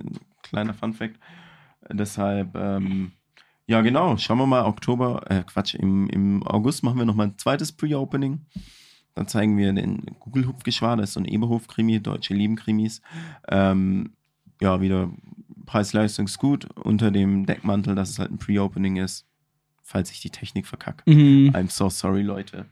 [0.43, 1.19] kleiner Funfact.
[1.91, 3.11] Deshalb, ähm,
[3.67, 7.37] ja genau, schauen wir mal, Oktober, äh, Quatsch, im, im August machen wir nochmal ein
[7.37, 8.41] zweites Pre-Opening.
[9.15, 13.01] Dann zeigen wir den Google-Hupfgeschwader, das ist so ein Eberhof-Krimi, deutsche Lieben-Krimis.
[13.47, 14.11] Ähm,
[14.61, 15.09] ja, wieder
[15.65, 19.25] Preis-Leistung ist gut, unter dem Deckmantel, dass es halt ein Pre-Opening ist,
[19.83, 21.09] falls ich die Technik verkacke.
[21.09, 21.51] Mhm.
[21.55, 22.65] I'm so sorry, Leute.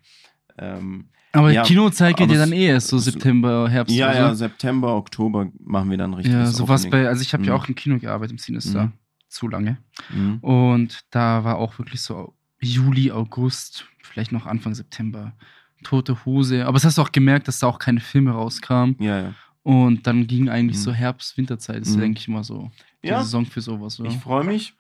[0.58, 4.18] Ähm, Aber ja, Kinozeit geht aber ja dann eh erst so September, Herbst ja, oder
[4.18, 4.36] ja.
[4.36, 6.34] September, Oktober machen wir dann richtig.
[6.34, 7.60] Ja, so was bei, also ich habe ja Mhm.
[7.60, 8.86] auch im Kino gearbeitet, im Sinister.
[8.88, 8.92] Mhm.
[9.30, 9.78] Zu lange.
[10.14, 10.38] Mhm.
[10.42, 15.34] Und da war auch wirklich so Juli, August, vielleicht noch Anfang September,
[15.84, 16.66] Tote Hose.
[16.66, 18.96] Aber das hast du auch gemerkt, dass da auch keine Filme rauskamen.
[19.00, 19.34] Ja, ja.
[19.64, 20.82] Und dann ging eigentlich Mhm.
[20.82, 21.82] so Herbst, Winterzeit.
[21.82, 22.02] Das ist, Mhm.
[22.02, 22.72] denke ich mal, so
[23.04, 24.00] die Ja, Saison für sowas.
[24.00, 24.10] Oder?
[24.10, 24.74] ich freue mich.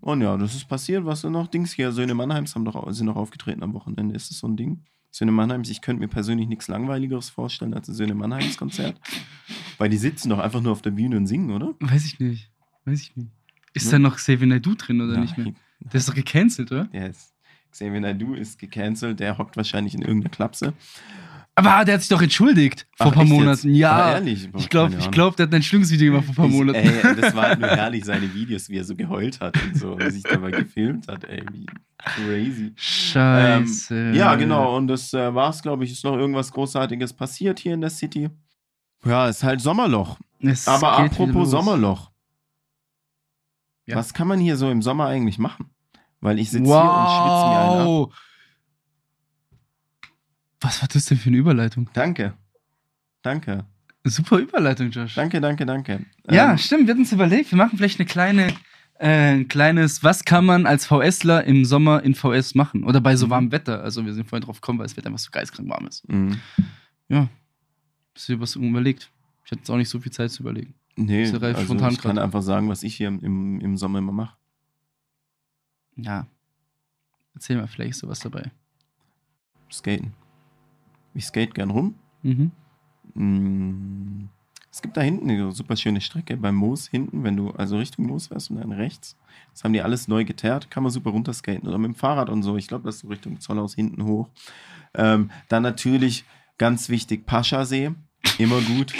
[0.00, 1.04] Und ja, das ist passiert.
[1.06, 1.46] Was denn noch?
[1.46, 4.14] Dings hier, Söhne Mannheims haben doch, sind noch aufgetreten am Wochenende.
[4.14, 4.82] Ist das so ein Ding?
[5.10, 9.00] Söhne Mannheims, ich könnte mir persönlich nichts Langweiligeres vorstellen als ein Söhne Mannheims Konzert.
[9.78, 11.74] Weil die sitzen doch einfach nur auf der Bühne und singen, oder?
[11.80, 12.50] Weiß ich nicht.
[12.84, 13.30] Weiß ich nicht.
[13.72, 13.92] Ist Ne?
[13.92, 15.52] da noch Xavier Naidoo drin oder nicht mehr?
[15.80, 16.84] Der ist doch gecancelt, oder?
[16.86, 17.33] Der ist.
[17.74, 20.72] Xavier Naidoo ist gecancelt, der hockt wahrscheinlich in irgendeiner Klapse.
[21.56, 23.38] Aber der hat sich doch entschuldigt vor Ach, ein paar echt jetzt?
[23.40, 23.68] Monaten.
[23.68, 24.12] Aber Ja.
[24.14, 24.48] ehrlich?
[24.56, 26.78] Ich glaube, ich glaub, der hat ein Entschuldigungsvideo gemacht vor ein paar Ich- Monaten.
[26.78, 29.92] Ey, das war halt nur herrlich, seine Videos, wie er so geheult hat und so
[29.92, 31.66] und sich dabei gefilmt hat, ey, wie
[31.98, 32.72] crazy.
[32.76, 33.94] Scheiße.
[33.94, 35.92] Ähm, ja, genau, und das äh, war's, glaube ich.
[35.92, 38.30] Ist noch irgendwas Großartiges passiert hier in der City?
[39.04, 40.18] Ja, ist halt Sommerloch.
[40.40, 41.50] Es Aber apropos.
[41.50, 42.10] Sommerloch.
[43.86, 43.96] Ja.
[43.96, 45.70] Was kann man hier so im Sommer eigentlich machen?
[46.24, 47.86] Weil ich sitze hier und schwitze mir einen ab.
[47.86, 48.14] Wow.
[50.60, 51.90] Was war das denn für eine Überleitung?
[51.92, 52.32] Danke.
[53.22, 53.64] Danke.
[54.04, 55.14] Super Überleitung, Josh.
[55.14, 56.04] Danke, danke, danke.
[56.30, 56.86] Ja, Ähm, stimmt.
[56.86, 58.48] Wir hatten uns überlegt, wir machen vielleicht eine kleine,
[58.98, 62.84] äh, ein kleines, was kann man als VSler im Sommer in VS machen?
[62.84, 63.30] Oder bei so Mhm.
[63.30, 63.82] warmem Wetter.
[63.82, 66.08] Also wir sind vorhin drauf gekommen, weil es Wetter einfach so geistkrank warm ist.
[66.08, 66.36] mh.
[67.08, 67.28] Ja.
[68.14, 69.10] Hast du dir was überlegt?
[69.44, 70.74] Ich hatte jetzt auch nicht so viel Zeit zu überlegen.
[70.96, 74.36] Nee, also ich kann einfach sagen, was ich hier im, im Sommer immer mache.
[75.96, 76.26] Ja.
[77.34, 78.50] Erzähl mal, vielleicht ist da was dabei.
[79.70, 80.12] Skaten.
[81.14, 81.94] Ich skate gern rum.
[82.22, 82.50] Mhm.
[83.14, 84.28] Mm,
[84.70, 88.06] Es gibt da hinten eine super schöne Strecke beim Moos hinten, wenn du also Richtung
[88.06, 89.16] Moos fährst und dann rechts.
[89.52, 92.42] Das haben die alles neu geteert, kann man super runterskaten oder mit dem Fahrrad und
[92.42, 92.56] so.
[92.56, 94.28] Ich glaube, das ist so Richtung Zollhaus hinten hoch.
[94.94, 96.24] Ähm, dann natürlich
[96.58, 97.92] ganz wichtig Paschasee,
[98.38, 98.92] immer gut.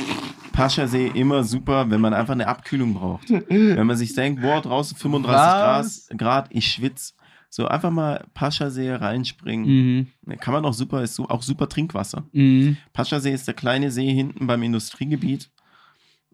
[0.54, 3.28] Paschasee immer super, wenn man einfach eine Abkühlung braucht.
[3.48, 6.06] Wenn man sich denkt, boah, draußen 35 Was?
[6.08, 7.14] Grad, Grad, ich schwitze.
[7.50, 10.08] So einfach mal Paschasee reinspringen.
[10.24, 10.38] Mhm.
[10.38, 12.24] Kann man auch super, ist so, auch super Trinkwasser.
[12.32, 12.76] Mhm.
[12.92, 15.50] Paschasee ist der kleine See hinten beim Industriegebiet.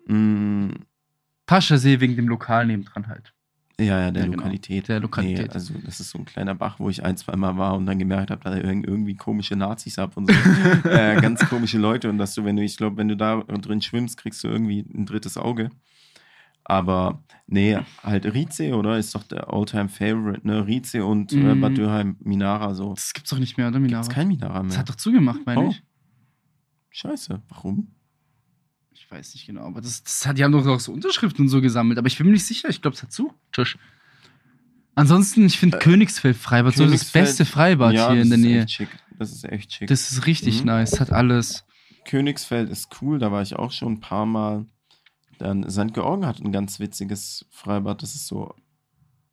[0.07, 0.71] Mm,
[1.47, 3.33] Paschasee wegen dem Lokal nebendran halt.
[3.81, 4.37] Ja, ja, der Ja, genau.
[4.39, 4.89] Lokalität.
[4.89, 5.49] Der Lokalität.
[5.49, 7.87] Nee, also das ist so ein kleiner Bach, wo ich ein, zwei Mal war und
[7.87, 10.35] dann gemerkt habe, dass ich irg- irgendwie komische Nazis habe und so.
[10.89, 13.81] äh, ganz komische Leute und dass du, wenn du, ich glaube, wenn du da drin
[13.83, 15.71] schwimmst, kriegst du irgendwie ein drittes Auge.
[16.65, 18.99] Aber nee, halt Rize, oder?
[18.99, 20.67] Ist doch der Alltime Favorite, ne?
[20.67, 21.61] Rize und äh, Mhm.
[21.61, 22.95] Bad Dürheim, Minara so.
[22.95, 24.09] Das gibt's doch nicht mehr, oder, Gibt's Minara?
[24.13, 24.79] kein Minara Das mehr.
[24.79, 25.69] hat doch zugemacht, meine Oh.
[25.71, 25.83] ich.
[26.91, 27.89] Scheiße, warum?
[29.13, 31.49] Ich weiß nicht genau, aber das, das hat, die haben doch auch so Unterschriften und
[31.49, 31.99] so gesammelt.
[31.99, 33.77] Aber ich bin mir nicht sicher, ich glaube, es hat zu, Josh.
[34.95, 38.39] Ansonsten, ich finde Königsfeld Freibad so das Äh, Königsfeld- beste Freibad ja, hier in das
[38.39, 38.61] der ist Nähe.
[38.63, 38.89] Echt schick.
[39.19, 39.89] Das ist echt schick.
[39.89, 40.67] Das ist richtig Mhm.
[40.67, 41.65] nice, hat alles.
[42.05, 44.67] Königsfeld ist cool, da war ich auch schon ein paar Mal.
[45.39, 45.93] Dann St.
[45.93, 48.55] Georgen hat ein ganz witziges Freibad, das ist so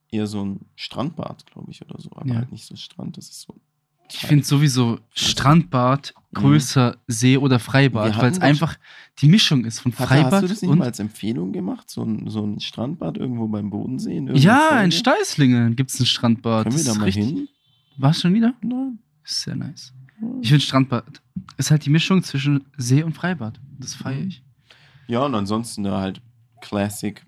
[0.10, 2.36] eher so ein Strandbad, glaube ich, oder so, aber Ja.
[2.36, 3.60] halt nicht so Strand, das ist so.
[4.12, 8.78] Ich finde sowieso Strandbad größer See oder Freibad, weil es einfach
[9.20, 11.90] die Mischung ist von Freibad hast du das nicht und mal als Empfehlung gemacht?
[11.90, 14.18] So ein, so ein Strandbad irgendwo beim Bodensee?
[14.18, 14.84] in ja, Folge?
[14.86, 16.66] in Steißlingen gibt es ein Strandbad.
[16.66, 17.48] Können wir da mal richtig- hin?
[17.98, 18.54] Warst du schon wieder?
[18.62, 19.00] Nein.
[19.24, 19.94] Ist sehr nice.
[20.42, 21.22] Ich finde Strandbad
[21.58, 23.60] ist halt die Mischung zwischen See und Freibad.
[23.80, 24.28] Das feiere Mhm.
[24.28, 24.44] ich.
[25.08, 26.22] Ja, und ansonsten da halt
[26.62, 27.24] Classic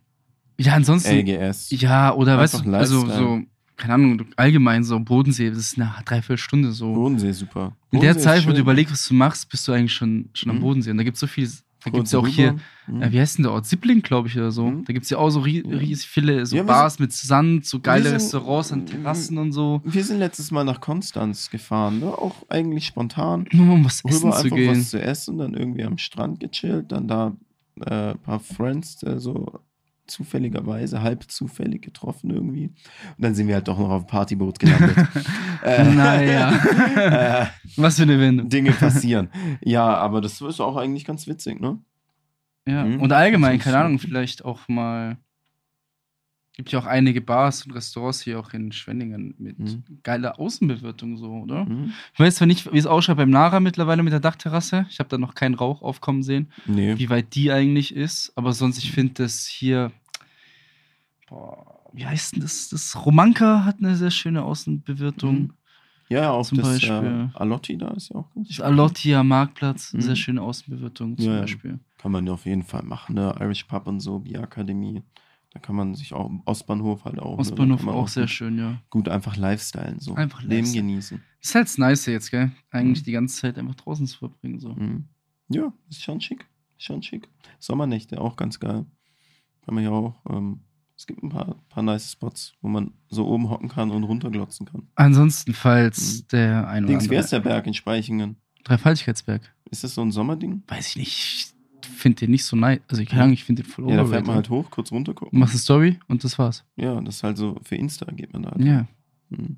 [0.59, 1.11] Ja, ansonsten.
[1.17, 1.69] LGS.
[1.71, 3.41] Ja, oder weißt du, also so,
[3.79, 6.93] keine Ahnung, allgemein so Bodensee, das ist eine Dreiviertelstunde so.
[6.93, 7.73] Bodensee super.
[7.91, 10.49] In der Bodensee Zeit, wo du überlegst, was du machst, bist du eigentlich schon, schon
[10.51, 10.61] am Mhm.
[10.61, 10.91] Bodensee.
[10.91, 11.49] Und da gibt es so viel,
[11.85, 12.55] da gibt es ja auch hier,
[12.87, 13.01] Mhm.
[13.01, 13.65] äh, wie heißt denn der Ort?
[13.65, 14.69] Sippling, glaube ich, oder so.
[14.69, 14.83] Mhm.
[14.85, 18.03] Da gibt es ja auch so riesig viele so Ja, Bars mit Sand, so geile
[18.03, 19.81] sind- Restaurants an Terrassen und so.
[19.85, 22.07] Wir sind letztes Mal nach Konstanz gefahren, ne?
[22.07, 23.47] auch eigentlich spontan.
[23.53, 24.71] Nur um was essen zu gehen.
[24.77, 27.33] was zu essen, dann irgendwie am Strand gechillt, dann da
[27.85, 29.61] äh, ein paar Friends äh, so
[30.10, 32.65] zufälligerweise, halb zufällig getroffen irgendwie.
[32.67, 32.76] Und
[33.17, 34.98] dann sind wir halt doch noch auf dem Partyboot gelandet.
[35.63, 36.52] äh, Naja.
[36.95, 37.45] äh,
[37.76, 38.50] Was für eine Wendung.
[38.50, 39.30] Dinge passieren.
[39.62, 41.80] Ja, aber das ist auch eigentlich ganz witzig, ne?
[42.67, 42.84] Ja.
[42.86, 43.02] Mhm.
[43.02, 43.78] Und allgemein, keine.
[43.78, 45.17] Ahnung, vielleicht auch mal.
[46.60, 49.84] Gibt ja auch einige Bars und Restaurants hier auch in Schwenningen mit Mhm.
[50.04, 51.63] geiler Außenbewirtung, so, oder?
[51.63, 51.93] Mhm.
[52.13, 54.86] Ich weiß zwar nicht, wie es ausschaut beim Nara mittlerweile mit der Dachterrasse.
[54.89, 56.98] Ich habe da noch keinen Rauch aufkommen sehen, Nee.
[57.00, 58.34] wie weit die eigentlich ist.
[58.36, 59.93] Aber sonst, ich finde das hier.
[61.30, 62.67] Boah, wie heißt denn das?
[62.67, 65.36] Das Romanka hat eine sehr schöne Außenbewirtung.
[65.39, 65.54] Mhm.
[66.10, 67.30] Ja, auch Zum das äh, Beispiel.
[67.36, 68.65] Alotti da ist ja auch ganz Das schön.
[68.65, 70.02] Alottia Marktplatz, Mhm.
[70.02, 71.39] sehr schöne Außenbewirtung zum Ja, ja.
[71.41, 71.80] Beispiel.
[72.00, 73.34] Kann man ja auf jeden Fall machen, ne?
[73.39, 75.04] Irish Pub und so, Bierakademie.
[75.51, 77.33] Da kann man sich auch, Ostbahnhof halt auch.
[77.35, 77.39] ne?
[77.39, 78.81] Ostbahnhof man auch sehr gut, schön, ja.
[78.91, 80.13] Gut einfach Lifestylen, so.
[80.15, 80.81] Einfach Leben Lifestyle.
[80.83, 81.23] genießen.
[81.41, 82.51] Ist halt das Nice jetzt, gell?
[82.69, 83.05] Eigentlich Mhm.
[83.05, 84.59] die ganze Zeit einfach draußen zu verbringen.
[84.59, 84.73] So.
[84.75, 85.05] Mhm.
[85.49, 86.45] Ja, ist schon schick.
[86.77, 87.27] Ist schon schick.
[87.57, 88.85] Sommernächte auch ganz geil.
[89.65, 90.62] Kann man ja auch ähm,
[90.95, 94.65] Es gibt ein paar, paar nice Spots, wo man so oben hocken kann und runterglotzen
[94.67, 94.89] kann.
[94.95, 98.35] Ansonsten, falls der ein oder Dings, wer ist andere der Berg in Speichingen?
[98.65, 99.41] Dreifaltigkeitsberg.
[99.71, 100.62] Ist das so ein Sommerding?
[100.67, 101.53] Weiß ich nicht.
[101.85, 102.79] Finde den nicht so nice.
[102.87, 105.39] Also ich ich finde den voll Ja, da fährt man halt hoch, kurz runter gucken.
[105.39, 106.63] Machst eine Story und das war's.
[106.75, 108.63] Ja, das ist halt so, für Insta geht man da halt.
[108.63, 108.87] Ja.
[109.31, 109.57] Hm.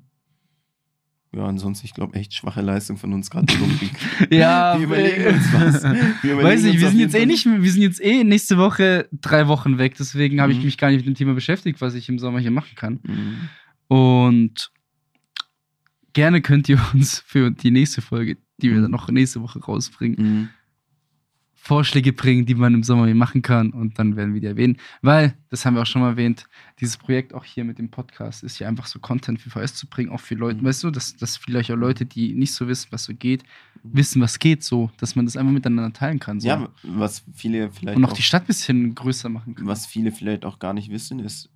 [1.34, 3.46] Ja, ansonsten, ich glaube, echt schwache Leistung von uns gerade.
[4.30, 5.82] Ja, Wir überlegen uns was.
[6.22, 9.08] Wir überlegen Weiß nicht, wir sind jetzt eh nicht, wir sind jetzt eh nächste Woche
[9.12, 10.64] drei Wochen weg, deswegen habe ich Mhm.
[10.66, 13.00] mich gar nicht mit dem Thema beschäftigt, was ich im Sommer hier machen kann.
[13.04, 13.48] Mhm.
[13.96, 14.70] Und
[16.12, 18.82] gerne könnt ihr uns für die nächste Folge, die wir Mhm.
[18.82, 20.48] dann noch nächste Woche rausbringen, Mhm.
[21.64, 24.78] Vorschläge bringen, die man im Sommer hier machen kann und dann werden wir die erwähnen.
[25.00, 26.44] Weil, das haben wir auch schon mal erwähnt,
[26.80, 29.86] dieses Projekt auch hier mit dem Podcast ist ja einfach so Content für VS zu
[29.86, 30.64] bringen, auch für Leute, Mhm.
[30.66, 33.44] weißt du, dass, dass vielleicht auch Leute, die nicht so wissen, was so geht,
[33.84, 36.40] wissen, was geht so, dass man das einfach miteinander teilen kann.
[36.40, 36.48] So.
[36.48, 39.64] Ja, was viele vielleicht und auch auch, die Stadt ein bisschen größer machen kann.
[39.64, 41.48] was viele vielleicht auch gar nicht wissen, ist,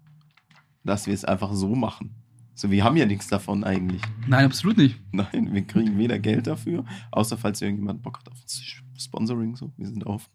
[0.84, 2.14] dass wir es einfach so machen.
[2.58, 4.00] So, wir haben ja nichts davon eigentlich.
[4.26, 4.98] Nein, absolut nicht.
[5.12, 8.38] Nein, wir kriegen weder Geld dafür, außer falls irgendjemand Bock hat auf
[8.98, 10.30] Sponsoring, so, wir sind auf.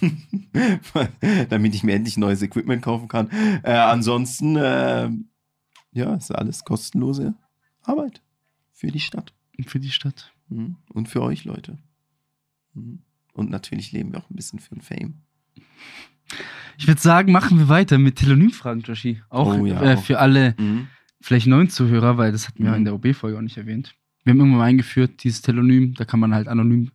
[1.48, 3.30] Damit ich mir endlich neues Equipment kaufen kann.
[3.62, 5.08] Äh, ansonsten, äh,
[5.92, 7.34] ja, ist alles kostenlose
[7.82, 8.22] Arbeit
[8.72, 9.32] für die Stadt
[9.66, 10.32] Für die Stadt.
[10.48, 10.76] Mhm.
[10.92, 11.78] und für euch, Leute.
[12.74, 13.00] Mhm.
[13.32, 15.14] Und natürlich leben wir auch ein bisschen für den Fame.
[16.76, 19.22] Ich würde sagen, machen wir weiter mit Telonymfragen, Joshi.
[19.30, 20.02] Auch, Oh ja, äh, auch.
[20.02, 20.88] für alle Mhm.
[21.24, 22.76] Vielleicht neuen Zuhörer, weil das hatten wir Mhm.
[22.78, 23.94] in der OB-Folge auch nicht erwähnt.
[24.24, 26.90] Wir haben irgendwann mal eingeführt, dieses Telonym, da kann man halt anonym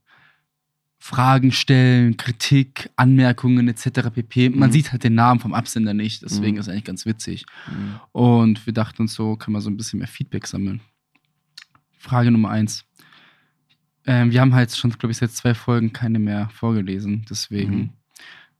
[1.01, 4.09] Fragen stellen, Kritik, Anmerkungen etc.
[4.11, 4.49] pp.
[4.49, 4.73] Man Mhm.
[4.73, 6.59] sieht halt den Namen vom Absender nicht, deswegen Mhm.
[6.59, 7.45] ist eigentlich ganz witzig.
[7.71, 7.99] Mhm.
[8.11, 10.81] Und wir dachten uns so, kann man so ein bisschen mehr Feedback sammeln.
[11.97, 12.85] Frage Nummer eins.
[14.05, 17.89] Ähm, wir haben halt schon, glaube ich, seit zwei Folgen keine mehr vorgelesen, deswegen Mhm.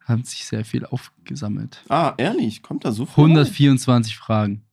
[0.06, 1.84] hat sich sehr viel aufgesammelt.
[1.90, 3.24] Ah, ehrlich, kommt da so viel?
[3.24, 3.32] rein?
[3.32, 4.64] 124 Fragen.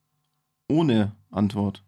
[0.67, 1.83] Ohne Antwort.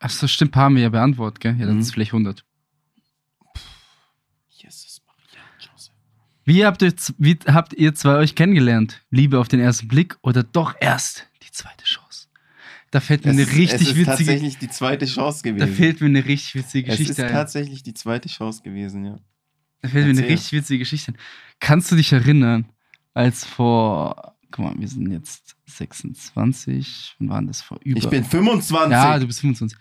[0.00, 1.56] Ach so, stimmt, paar haben wir ja beantwortet, gell?
[1.58, 1.80] Ja, dann Mhm.
[1.80, 2.44] ist es vielleicht 100.
[4.50, 5.94] Jesus Maria, Joseph.
[6.44, 9.02] Wie habt, ihr, wie habt ihr zwei euch kennengelernt?
[9.10, 12.28] Liebe auf den ersten Blick oder doch erst die zweite Chance?
[12.90, 15.74] Da fällt mir Es eine richtig es ist witzige, tatsächlich die zweite Chance da gewesen.
[15.74, 17.32] fällt mir eine richtig witzige es ist Geschichte ein.
[17.32, 19.18] tatsächlich die zweite Chance gewesen, ja.
[19.82, 20.34] Da fällt mir eine Erzähl.
[20.34, 21.18] richtig witzige Geschichte ein.
[21.60, 22.66] Kannst du dich erinnern,
[23.14, 27.98] als vor, guck mal, wir sind jetzt 26, wann waren das vor über?
[27.98, 28.92] Ich bin 25.
[28.92, 29.78] Ja, du bist 25.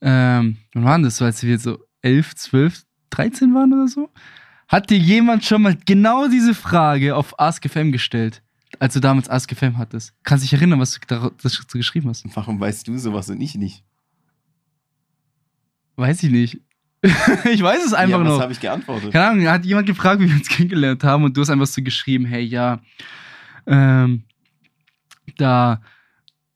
[0.00, 4.10] Ähm, wann waren das so, als wir so 11, 12, 13 waren oder so?
[4.68, 8.42] Hat dir jemand schon mal genau diese Frage auf AskFM gestellt,
[8.78, 10.14] als du damals AskFM hattest?
[10.24, 12.24] Kannst du dich erinnern, was du da das du geschrieben hast?
[12.34, 13.84] Warum weißt du sowas und ich nicht?
[15.96, 16.60] Weiß ich nicht.
[17.52, 18.40] ich weiß es einfach ja, was noch.
[18.40, 19.12] habe ich geantwortet?
[19.12, 21.82] Keine Ahnung, hat jemand gefragt, wie wir uns kennengelernt haben und du hast einfach so
[21.82, 22.80] geschrieben, hey, ja,
[23.66, 24.24] ähm,
[25.36, 25.80] da,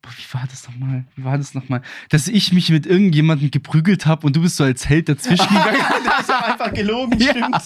[0.02, 1.04] boah, wie war das nochmal?
[1.16, 1.82] Wie war das nochmal?
[2.10, 5.78] Dass ich mich mit irgendjemandem geprügelt habe und du bist so als Held dazwischen gegangen.
[6.04, 7.30] das war einfach gelogen, Ja.
[7.32, 7.64] stimmt.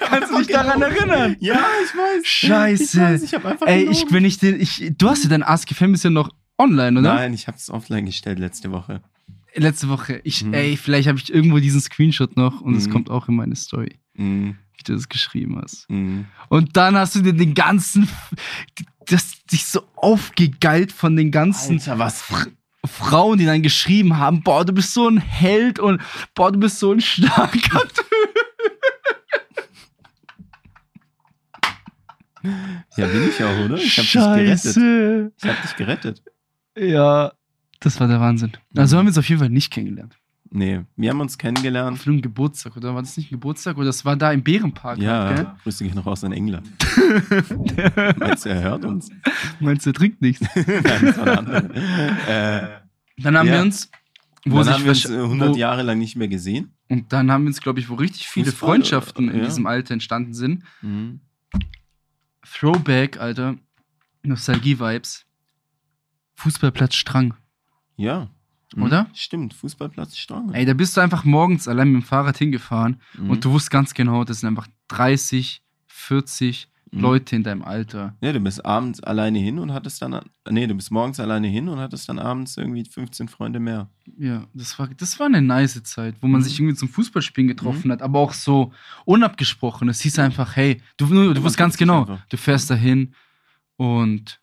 [0.00, 1.36] Kannst du dich daran erinnern?
[1.40, 2.26] Ja, ich weiß.
[2.26, 2.82] Scheiße.
[2.84, 4.06] Ich weiß, ich habe einfach Ey, gelogen.
[4.06, 7.14] ich, wenn ich den, ich, du hast ja dein Ask ist ja noch online, oder?
[7.14, 9.00] Nein, ich habe es offline gestellt letzte Woche.
[9.54, 10.20] Letzte Woche.
[10.24, 10.54] Ich, Mhm.
[10.54, 12.92] ey, vielleicht habe ich irgendwo diesen Screenshot noch und es Mhm.
[12.92, 14.56] kommt auch in meine Story, Mhm.
[14.76, 15.88] Wie du das geschrieben hast.
[15.88, 16.26] Mhm.
[16.48, 18.08] Und dann hast du dir den ganzen,
[19.06, 22.24] das dich so aufgegeilt von den ganzen Alter, was?
[22.84, 26.02] Frauen, die dann geschrieben haben, boah, du bist so ein Held und
[26.34, 28.06] boah, du bist so ein starker Typ.
[32.96, 33.76] Ja, bin ich auch, oder?
[33.76, 34.74] Ich habe dich gerettet.
[34.74, 35.32] Scheiße.
[35.36, 36.22] Ich habe dich gerettet.
[36.76, 37.32] Ja,
[37.80, 38.52] das war der Wahnsinn.
[38.76, 40.16] Also haben wir uns auf jeden Fall nicht kennengelernt.
[40.54, 41.98] Nee, wir haben uns kennengelernt.
[41.98, 43.76] Auf einem Geburtstag, oder war das nicht ein Geburtstag?
[43.78, 45.46] Oder das war da im Bärenpark, Ja, gell?
[45.62, 46.68] grüße dich noch aus in England.
[48.18, 49.08] Meinst du, er hört uns?
[49.60, 50.46] Meinst du, er trinkt nichts?
[50.54, 51.74] Nein, das war eine andere.
[53.16, 53.54] Äh, Dann haben Ja.
[53.54, 53.90] wir uns,
[54.44, 56.74] wo dann haben wir uns wahrsch- äh, 100 wo, Jahre lang nicht mehr gesehen.
[56.88, 59.44] Und dann haben wir uns, glaube ich, wo richtig viele Fußball, Freundschaften in ja.
[59.46, 60.64] diesem Alter entstanden sind.
[60.82, 61.20] Mhm.
[62.44, 63.56] Throwback, Alter.
[64.22, 65.24] Nostalgie-Vibes.
[66.34, 67.34] Fußballplatz Strang.
[67.96, 68.28] Ja.
[68.76, 68.82] Mhm.
[68.84, 69.06] Oder?
[69.14, 70.52] Stimmt, Fußballplatz Strang.
[70.54, 73.30] Ey, da bist du einfach morgens allein mit dem Fahrrad hingefahren Mhm.
[73.30, 77.00] und du wusstest ganz genau, das sind einfach 30, 40 Mhm.
[77.00, 78.14] Leute in deinem Alter.
[78.20, 80.20] Ja, du bist abends alleine hin und hattest dann.
[80.50, 83.88] Nee, du bist morgens alleine hin und hattest dann abends irgendwie 15 Freunde mehr.
[84.18, 86.44] Ja, das war, das war eine nice Zeit, wo man Mhm.
[86.44, 88.72] sich irgendwie zum Fußballspielen getroffen hat, aber auch so
[89.06, 89.88] unabgesprochen.
[89.88, 92.26] Es hieß einfach, hey, du, du, du man wusst ganz genau, einfach.
[92.28, 93.14] du fährst dahin
[93.76, 94.40] und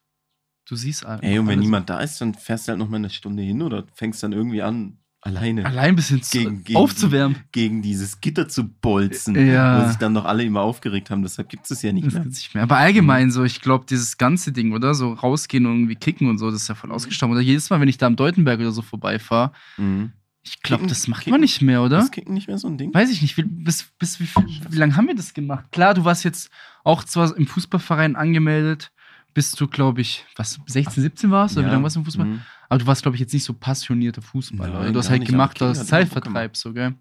[0.70, 1.24] du siehst einfach.
[1.24, 1.66] Ey, und wenn alles.
[1.66, 4.32] niemand da ist, dann fährst du halt noch mal eine Stunde hin oder fängst dann
[4.34, 5.66] irgendwie an, Alleine.
[5.66, 7.36] Allein ein bisschen zu, Gegen- gegen- aufzuwärmen.
[7.52, 9.84] Gegen dieses Gitter zu bolzen, Ja.
[9.84, 11.24] wo sich dann noch alle immer aufgeregt haben.
[11.24, 12.24] Deshalb gibt es ja nicht Das mehr.
[12.24, 12.64] nicht mehr.
[12.64, 14.94] Aber allgemein so, ich glaube, dieses ganze Ding, oder?
[14.94, 17.34] So rausgehen und irgendwie kicken und so, das ist ja voll ausgestorben.
[17.36, 20.14] Oder jedes Mal, wenn ich da am Deutenberg oder so vorbeifahre, Mhm.
[20.42, 22.00] ich glaube, das macht kicken- man nicht mehr, oder?
[22.00, 22.94] Ist Kicken nicht mehr so ein Ding?
[22.94, 23.36] Weiß ich nicht.
[23.36, 25.66] Wie, bis, bis wie, viel- wie lange haben wir das gemacht?
[25.74, 26.50] Klar, du warst jetzt
[26.86, 28.94] auch zwar im Fußballverein angemeldet,
[29.34, 31.58] bis du, glaube ich, was, 16, 17 warst?
[31.58, 32.26] Oder wie lange warst du im Fußball?
[32.26, 32.42] Mhm.
[32.68, 34.84] Aber du warst, glaube ich, jetzt nicht so passionierter Fußballer.
[34.84, 34.94] Nein?
[34.94, 36.96] Du hast halt nicht, gemacht Bock Zeitvertreib, so, gell?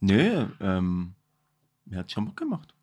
[0.00, 1.14] Nee, ähm,
[1.84, 2.74] mir hat schon Bock gemacht.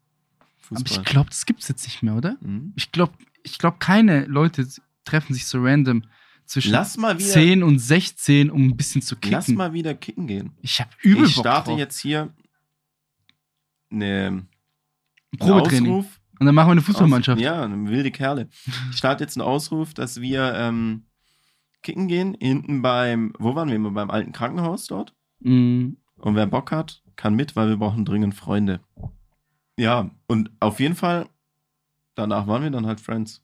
[0.69, 1.03] Aber ich Fußball.
[1.05, 2.37] glaube, das gibt's jetzt nicht mehr, oder?
[2.41, 2.73] Mhm.
[2.75, 4.67] Ich glaube, ich glaub, keine Leute
[5.03, 6.03] treffen sich so random
[6.45, 9.31] zwischen Lass mal wieder, 10 und 16, um ein bisschen zu kicken.
[9.31, 10.51] lass mal wieder kicken gehen.
[10.61, 11.79] ich habe übel ich Bock starte drauf.
[11.79, 12.33] jetzt hier
[13.91, 14.45] eine,
[15.37, 15.91] Probetraining.
[15.91, 16.18] Ausruf.
[16.39, 17.37] Und dann machen wir eine Fußballmannschaft.
[17.37, 18.49] Aus, ja, eine wilde Kerle.
[18.91, 21.03] Ich starte jetzt einen Ausruf, dass wir ähm,
[21.83, 22.35] kicken gehen.
[22.39, 23.91] Hinten beim, wo waren wir immer?
[23.91, 25.13] Beim alten Krankenhaus dort.
[25.41, 28.79] Mm, Und wer Bock hat, kann mit, weil wir brauchen dringend Freunde.
[29.77, 31.27] Ja, und auf jeden Fall,
[32.15, 33.43] danach waren wir dann halt Friends.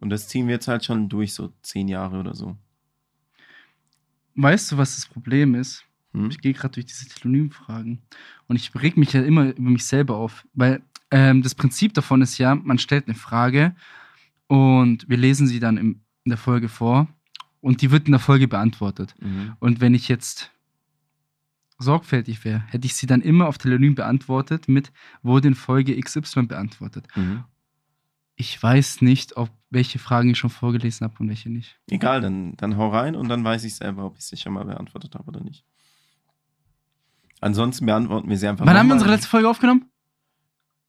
[0.00, 2.56] Und das ziehen wir jetzt halt schon durch, so zehn Jahre oder so.
[4.34, 5.84] weißt du, was das Problem ist?
[6.12, 6.30] Hm?
[6.30, 8.02] Ich gehe gerade durch diese Telonymfragen
[8.48, 12.22] und ich reg mich ja immer über mich selber auf, weil ähm, das Prinzip davon
[12.22, 13.74] ist ja, man stellt eine Frage
[14.46, 17.08] und wir lesen sie dann im, in der Folge vor
[17.60, 19.14] und die wird in der Folge beantwortet.
[19.20, 19.54] Mhm.
[19.58, 20.50] Und wenn ich jetzt
[21.78, 24.92] sorgfältig wäre, hätte ich sie dann immer auf Telonym beantwortet mit
[25.22, 27.08] wurde in Folge XY beantwortet.
[27.16, 27.44] Mhm.
[28.36, 31.78] Ich weiß nicht, ob welche Fragen ich schon vorgelesen habe und welche nicht.
[31.88, 34.64] Egal, dann, dann hau rein und dann weiß ich selber, ob ich sie schon mal
[34.64, 35.64] beantwortet habe oder nicht.
[37.40, 39.86] Ansonsten beantworten wir sie einfach Wann haben wir unsere letzte Folge aufgenommen?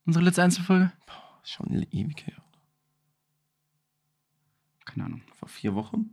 [0.05, 0.91] Unsere letzte Einzelfolge?
[1.43, 2.41] Schon ewig her.
[4.85, 5.21] Keine Ahnung.
[5.39, 6.11] Vor vier Wochen?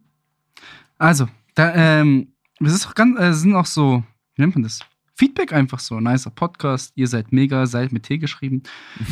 [0.99, 4.03] Also, da, ähm, es ist auch ganz, äh, sind auch so,
[4.35, 4.81] wie nennt man das?
[5.15, 8.63] Feedback einfach so, nicer Podcast, ihr seid mega, seid mit T geschrieben.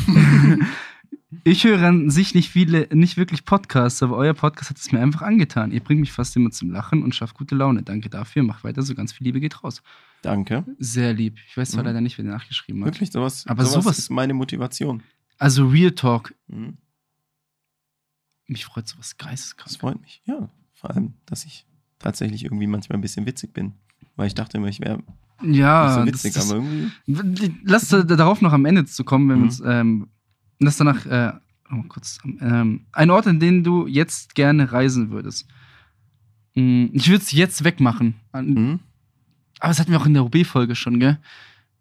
[1.43, 4.99] ich höre an sich nicht viele, nicht wirklich Podcasts, aber euer Podcast hat es mir
[5.01, 5.71] einfach angetan.
[5.71, 7.83] Ihr bringt mich fast immer zum Lachen und schafft gute Laune.
[7.83, 9.81] Danke dafür, macht weiter so, ganz viel Liebe geht raus.
[10.21, 10.63] Danke.
[10.79, 11.37] Sehr lieb.
[11.47, 11.87] Ich weiß zwar Mhm.
[11.87, 12.93] leider nicht, wer nachgeschrieben hat.
[12.93, 15.03] Wirklich, sowas, Aber sowas, sowas- ist meine Motivation.
[15.37, 16.77] Also Real Talk, Mhm.
[18.47, 19.77] mich freut sowas Das geisteskrank.
[19.79, 20.21] freut mich.
[20.25, 21.65] Ja, vor allem, dass ich
[21.99, 23.73] tatsächlich irgendwie manchmal ein bisschen witzig bin.
[24.15, 25.03] Weil ich dachte immer, ich wäre
[25.43, 26.63] Ja, so witzig, das, das, aber
[27.05, 27.53] irgendwie.
[27.63, 29.41] Lass da- darauf noch am Ende zu kommen, wenn Mhm.
[29.41, 30.07] wir uns ähm,
[30.59, 31.33] lass danach äh,
[31.71, 35.47] oh, kurz ähm, ein Ort, an den du jetzt gerne reisen würdest.
[36.55, 38.15] Mm, Ich würde es jetzt wegmachen.
[38.33, 38.79] Mhm.
[39.59, 41.19] Aber das hatten wir auch in der OB-Folge schon, gell?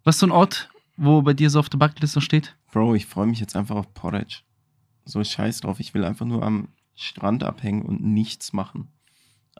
[0.04, 2.56] Was ist so ein Ort, wo bei dir so auf der Bucketlist steht?
[2.72, 4.40] Bro, ich freue mich jetzt einfach auf Porridge.
[5.04, 5.78] So scheiß drauf.
[5.80, 8.88] Ich will einfach nur am Strand abhängen und nichts machen.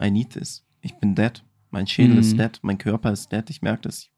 [0.01, 0.65] I need this.
[0.81, 1.43] Ich bin dead.
[1.71, 2.21] Mein Schädel Mhm.
[2.21, 2.59] ist dead.
[2.63, 3.49] Mein Körper ist dead.
[3.51, 4.09] Ich merke das.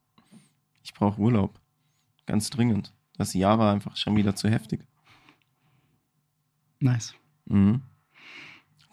[0.82, 1.60] Ich brauche Urlaub.
[2.26, 2.92] Ganz dringend.
[3.18, 4.80] Das Jahr war einfach schon wieder zu heftig.
[6.80, 7.14] Nice.
[7.46, 7.82] Mhm.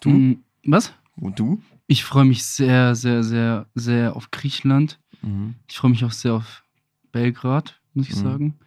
[0.02, 0.10] Du?
[0.10, 0.94] Mm, Was?
[1.16, 1.62] Wo du?
[1.88, 5.00] Ich freue mich sehr, sehr, sehr, sehr auf Griechenland.
[5.22, 5.56] Mhm.
[5.70, 6.64] Ich freue mich auch sehr auf
[7.12, 8.20] Belgrad, muss ich Mhm.
[8.20, 8.60] sagen.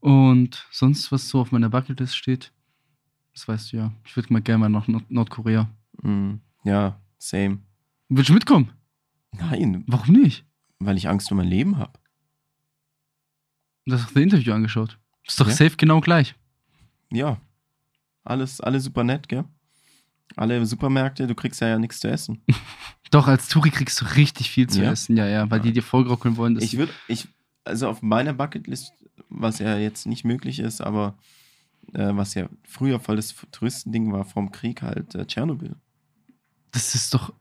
[0.00, 2.52] Und sonst, was so auf meiner Bucketlist steht,
[3.32, 3.92] das weißt du ja.
[4.04, 5.68] Ich würde mal gerne mal nach Nord Nordkorea.
[6.02, 6.40] Mhm.
[6.64, 7.58] Ja, same.
[8.08, 8.72] Willst du mitkommen?
[9.32, 10.44] Nein, Warum nicht?
[10.78, 11.98] weil ich Angst um mein Leben habe.
[13.86, 14.98] Du hast das Interview angeschaut.
[15.26, 15.54] Ist doch Ja.
[15.54, 16.34] safe genau gleich.
[17.12, 17.40] Ja.
[18.24, 19.44] Alles, alles super nett, gell?
[20.34, 22.42] Alle Supermärkte, du kriegst ja, ja nichts zu essen.
[23.12, 24.90] Doch, als Touri kriegst du richtig viel zu Ja?
[24.90, 25.16] essen.
[25.16, 25.64] Ja, ja, weil Ja.
[25.66, 27.28] die dir vorgaukeln wollen, dass Ich würde, ich,
[27.64, 28.92] also auf meiner Bucketlist,
[29.28, 31.16] was ja jetzt nicht möglich ist, aber
[31.94, 35.76] äh, was ja früher voll das Touristending war vom Krieg halt, äh, Tschernobyl.
[36.72, 37.32] das ist doch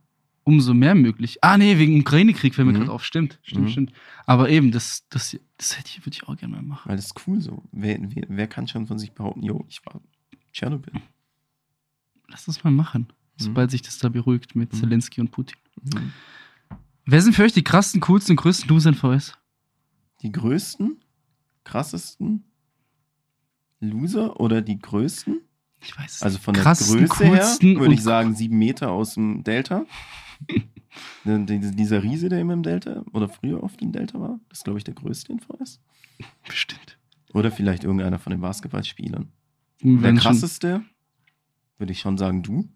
[0.46, 1.44] umso mehr möglich.
[1.44, 2.78] Ah, nee, wegen Ukraine-Krieg fällt mir Mhm.
[2.78, 3.04] gerade auf.
[3.04, 3.70] Stimmt, stimmt, Mhm.
[3.70, 3.94] stimmt.
[4.26, 6.88] Aber eben, das, das, das hätte ich, würde ich auch gerne mal machen.
[6.90, 7.64] Weil das ist cool so.
[7.74, 10.00] Wer, wer, wer kann schon von sich behaupten, jo, ich war
[10.54, 10.94] Tschernobyl.
[12.30, 13.08] Lass das mal machen.
[13.38, 14.78] Sobald sich das da beruhigt mit Mhm.
[14.78, 15.58] Zelensky und Putin.
[15.84, 16.14] Mhm.
[17.06, 19.38] Wer sind für euch die krassen, coolsten und größten Loser in VS?
[20.22, 20.98] Die größten,
[21.66, 22.46] krassesten
[23.80, 25.42] Loser oder die größten?
[25.82, 29.44] Ich weiß es Also von der Größe her würde ich sagen sieben Meter aus dem
[29.44, 29.86] Delta.
[31.26, 34.60] Die- die- Dieser Riese, der immer im Delta oder früher oft im Delta war, das
[34.60, 35.80] ist, glaube ich, der größte in VS.
[36.48, 36.98] Bestimmt.
[37.34, 39.28] Oder vielleicht irgendeiner von den Basketballspielern.
[39.80, 40.84] Wir Der krasseste
[41.78, 42.70] würde ich schon sagen du,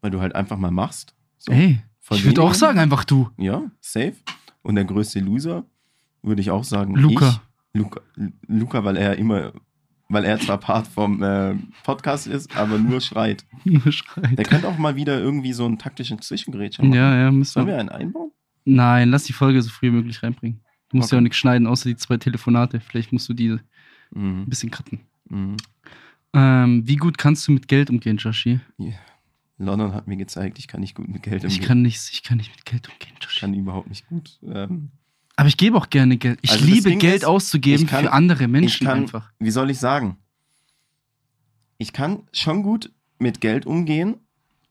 [0.00, 1.14] weil du halt einfach mal machst.
[1.38, 3.28] So, Ey, von ich würde auch sagen, einfach du.
[3.36, 4.14] Ja, safe.
[4.62, 5.66] Und der größte Loser
[6.22, 7.42] würde ich auch sagen Luca.
[7.74, 7.78] Ich.
[7.80, 8.00] Luca,
[8.46, 9.52] Luca, weil er immer,
[10.12, 11.54] weil er zwar Part vom äh,
[11.84, 13.44] Podcast ist, aber nur schreit.
[13.64, 14.36] Nur schreit.
[14.38, 16.94] Der könnte auch mal wieder irgendwie so einen taktischen Zwischengrätscher machen.
[16.94, 17.78] Ja, ja, müssen Sollen wir.
[17.78, 18.30] einen einbauen?
[18.64, 20.60] Nein, lass die Folge so früh wie möglich reinbringen.
[20.90, 21.16] Du musst Okay.
[21.16, 22.80] ja auch nichts schneiden, außer die zwei Telefonate.
[22.80, 23.60] Vielleicht musst du die ein
[24.14, 24.46] Mhm.
[24.46, 25.00] bisschen cutten.
[25.28, 25.56] Mhm.
[26.34, 28.60] Ähm, wie gut kannst du mit Geld umgehen, Joshi?
[29.58, 31.66] London hat mir gezeigt, ich kann nicht gut mit Geld Ich umgehen.
[31.68, 33.40] kann nicht, ich kann nicht mit Geld umgehen, Ich Joshi.
[33.40, 34.38] kann überhaupt nicht gut.
[34.46, 34.90] Ähm,
[35.42, 36.38] Aber ich gebe auch gerne Geld.
[36.42, 39.32] Ich Also liebe Ding Geld ist, auszugeben kann- für andere Menschen kann, einfach.
[39.40, 40.16] Wie soll ich sagen?
[41.78, 44.20] Ich kann schon gut mit Geld umgehen,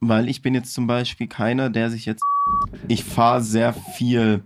[0.00, 2.22] weil ich bin jetzt zum Beispiel keiner, der sich jetzt.
[2.88, 4.44] Ich fahre sehr viel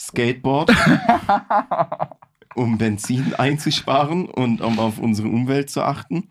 [0.00, 0.72] Skateboard,
[2.54, 6.30] um Benzin einzusparen und um auf unsere Umwelt zu achten.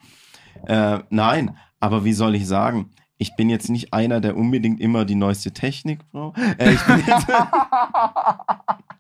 [0.66, 2.90] Äh, nein, aber wie soll ich sagen?
[3.20, 6.40] Ich bin jetzt nicht einer, der unbedingt immer die neueste Technik braucht.
[6.58, 7.28] Äh, ich bin jetzt,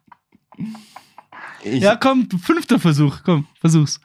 [1.63, 3.23] ich, ja, komm, fünfter Versuch.
[3.23, 3.99] Komm, versuch's.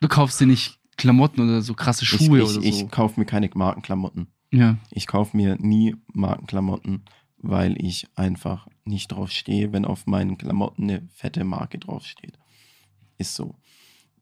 [0.00, 2.60] Du kaufst dir nicht Klamotten oder so krasse Schuhe ich, ich, oder so.
[2.60, 4.28] ich kaufe mir keine Markenklamotten.
[4.50, 4.76] ja.
[4.90, 7.04] Ich kaufe mir nie Markenklamotten,
[7.38, 12.38] weil ich einfach nicht drauf stehe, wenn auf meinen Klamotten eine fette Marke draufsteht.
[13.18, 13.54] Ist so.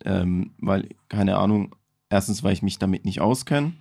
[0.04, 1.74] Ähm, weil, keine Ahnung,
[2.10, 3.72] erstens, weil ich mich damit nicht auskenne.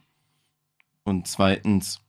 [1.04, 2.02] Und zweitens,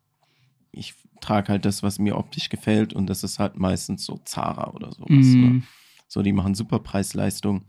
[0.73, 2.93] ich trage halt das, was mir optisch gefällt.
[2.93, 5.09] Und das ist halt meistens so Zara oder sowas.
[5.11, 5.47] Ne?
[5.47, 5.63] Mm,
[6.09, 7.63] So, die machen super Preis-Leistung.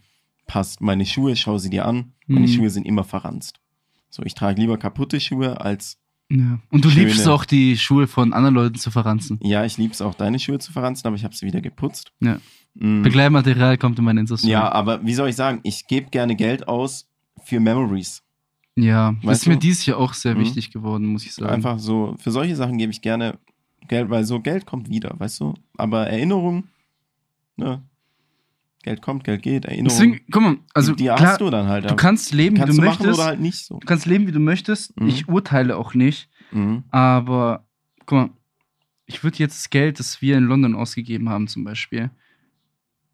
[0.48, 2.14] Passt meine Schuhe, schau sie dir an.
[2.28, 2.52] Meine Mhm.
[2.52, 3.60] Schuhe sind immer verranzt.
[4.10, 5.98] So, ich trage lieber kaputte Schuhe als
[6.30, 6.60] ja.
[6.72, 9.40] Und du Schöne- liebst auch die Schuhe von anderen Leuten zu verranzen.
[9.44, 12.12] Ja, ich liebe es auch, deine Schuhe zu verranzen, aber ich habe sie wieder geputzt.
[12.22, 12.40] Ja.
[12.76, 16.36] Mm, Begleitmaterial kommt in meine Insta ja, aber wie soll ich sagen, ich gebe gerne
[16.36, 17.08] Geld aus
[17.44, 18.24] für Memories.
[18.76, 19.60] Ja, Weißt ist mir du?
[19.60, 20.40] dieses Jahr auch sehr Mhm.
[20.40, 21.52] wichtig geworden, muss ich sagen.
[21.52, 23.38] Einfach so, für solche Sachen gebe ich gerne
[23.88, 25.54] Geld, weil so Geld kommt wieder, weißt du?
[25.78, 26.64] Aber Erinnerung,
[27.58, 27.84] ne?
[28.82, 29.90] Geld kommt, Geld geht, Erinnerung.
[29.98, 31.90] Deswegen, guck mal, also die, die klar, hast du dann halt.
[31.90, 33.14] du kannst leben, kannst wie du du möchtest.
[33.20, 33.78] oder halt nicht so.
[33.80, 35.00] Du kannst leben, wie du möchtest.
[35.00, 35.08] Mhm.
[35.08, 36.30] Ich urteile auch nicht.
[36.52, 36.84] Mhm.
[36.90, 37.66] Aber
[38.06, 38.30] guck mal,
[39.06, 42.10] ich würde jetzt das Geld, das wir in London ausgegeben haben, zum Beispiel,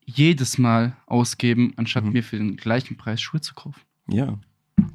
[0.05, 2.11] jedes Mal ausgeben, anstatt Mhm.
[2.13, 3.81] mir für den gleichen Preis Schuhe zu kaufen.
[4.09, 4.39] Ja.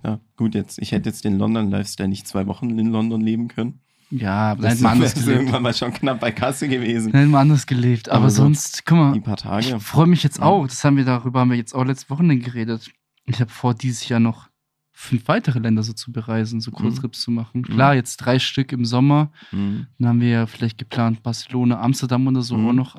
[0.05, 3.81] Ja, gut, jetzt, ich hätte jetzt den London-Lifestyle nicht zwei Wochen in London leben können.
[4.11, 5.41] Ja, aber dann Das hätten wir anders wäre gelebt.
[5.41, 7.11] irgendwann mal schon knapp bei Kasse gewesen.
[7.13, 8.09] Dann hätten wir anders gelebt.
[8.11, 9.77] Aber, Aber so sonst, guck mal, Die paar Tage.
[9.77, 10.45] ich freue mich jetzt Mhm.
[10.45, 10.67] auch.
[10.67, 12.91] Das haben wir darüber haben wir jetzt auch letzte Woche geredet.
[13.27, 14.49] Ich habe vor, dieses Jahr noch
[14.93, 17.63] fünf weitere Länder so zu bereisen, so Kurztrips zu machen.
[17.63, 19.33] Klar, jetzt drei Stück im Sommer.
[19.51, 19.87] Mhm.
[19.99, 22.69] Dann haben wir ja vielleicht geplant, Barcelona, Amsterdam oder so Mhm.
[22.69, 22.97] auch noch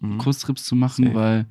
[0.00, 0.18] Mhm.
[0.18, 1.14] Kurztrips zu machen, Safe.
[1.16, 1.46] weil,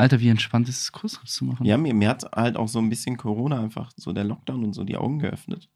[0.00, 1.64] Alter, wie entspannt ist es, Kurztrips zu machen.
[1.66, 4.72] Ja, mir, mir hat halt auch so ein bisschen Corona einfach, so der Lockdown und
[4.74, 5.68] so die Augen geöffnet.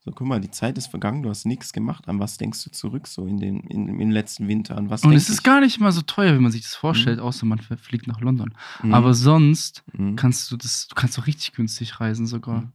[0.00, 2.06] So, guck mal, die Zeit ist vergangen, du hast nichts gemacht.
[2.06, 4.76] An was denkst du zurück so in den, in, im letzten Winter?
[4.76, 5.42] An was Und es ist ich?
[5.42, 8.54] gar nicht mal so teuer, wie man sich das vorstellt, außer man fliegt nach London.
[8.84, 8.94] Mhm.
[8.94, 10.14] Aber sonst Mhm.
[10.14, 12.60] kannst du das, du kannst auch richtig günstig reisen sogar.
[12.60, 12.72] Mhm.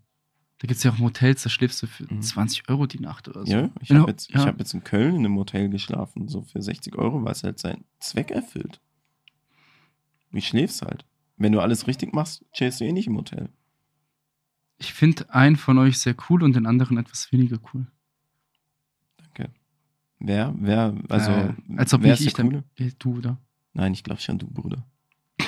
[0.60, 2.22] Da gibt es ja auch Hotels, da schläfst du für Mhm.
[2.22, 3.52] 20 Euro die Nacht oder so.
[3.52, 4.46] Ja, ich habe jetzt, ich ja.
[4.46, 7.60] hab jetzt in Köln in einem Hotel geschlafen, so für 60 Euro, weil es halt
[7.60, 8.82] seinen Zweck erfüllt.
[10.32, 11.06] Du schläfst halt.
[11.38, 13.50] Wenn du alles richtig machst, chillst du eh nicht im Hotel.
[14.78, 17.86] Ich finde einen von euch sehr cool und den anderen etwas weniger cool.
[19.18, 19.52] Danke.
[20.20, 22.52] Wer, wer, also, äh, als ob wer nicht ist ich der dann.
[22.52, 22.64] Coole?
[22.88, 23.38] Äh, Du, oder?
[23.74, 24.86] Nein, ich glaube schon, du Bruder.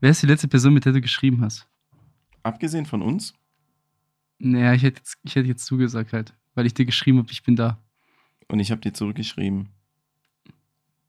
[0.00, 1.68] Wer ist die letzte Person, mit der du geschrieben hast?
[2.42, 3.34] Abgesehen von uns,
[4.38, 7.42] Naja, ich hätte jetzt, ich hätte jetzt zugesagt halt, weil ich dir geschrieben habe, ich
[7.42, 7.78] bin da.
[8.48, 9.68] Und ich habe dir zurückgeschrieben.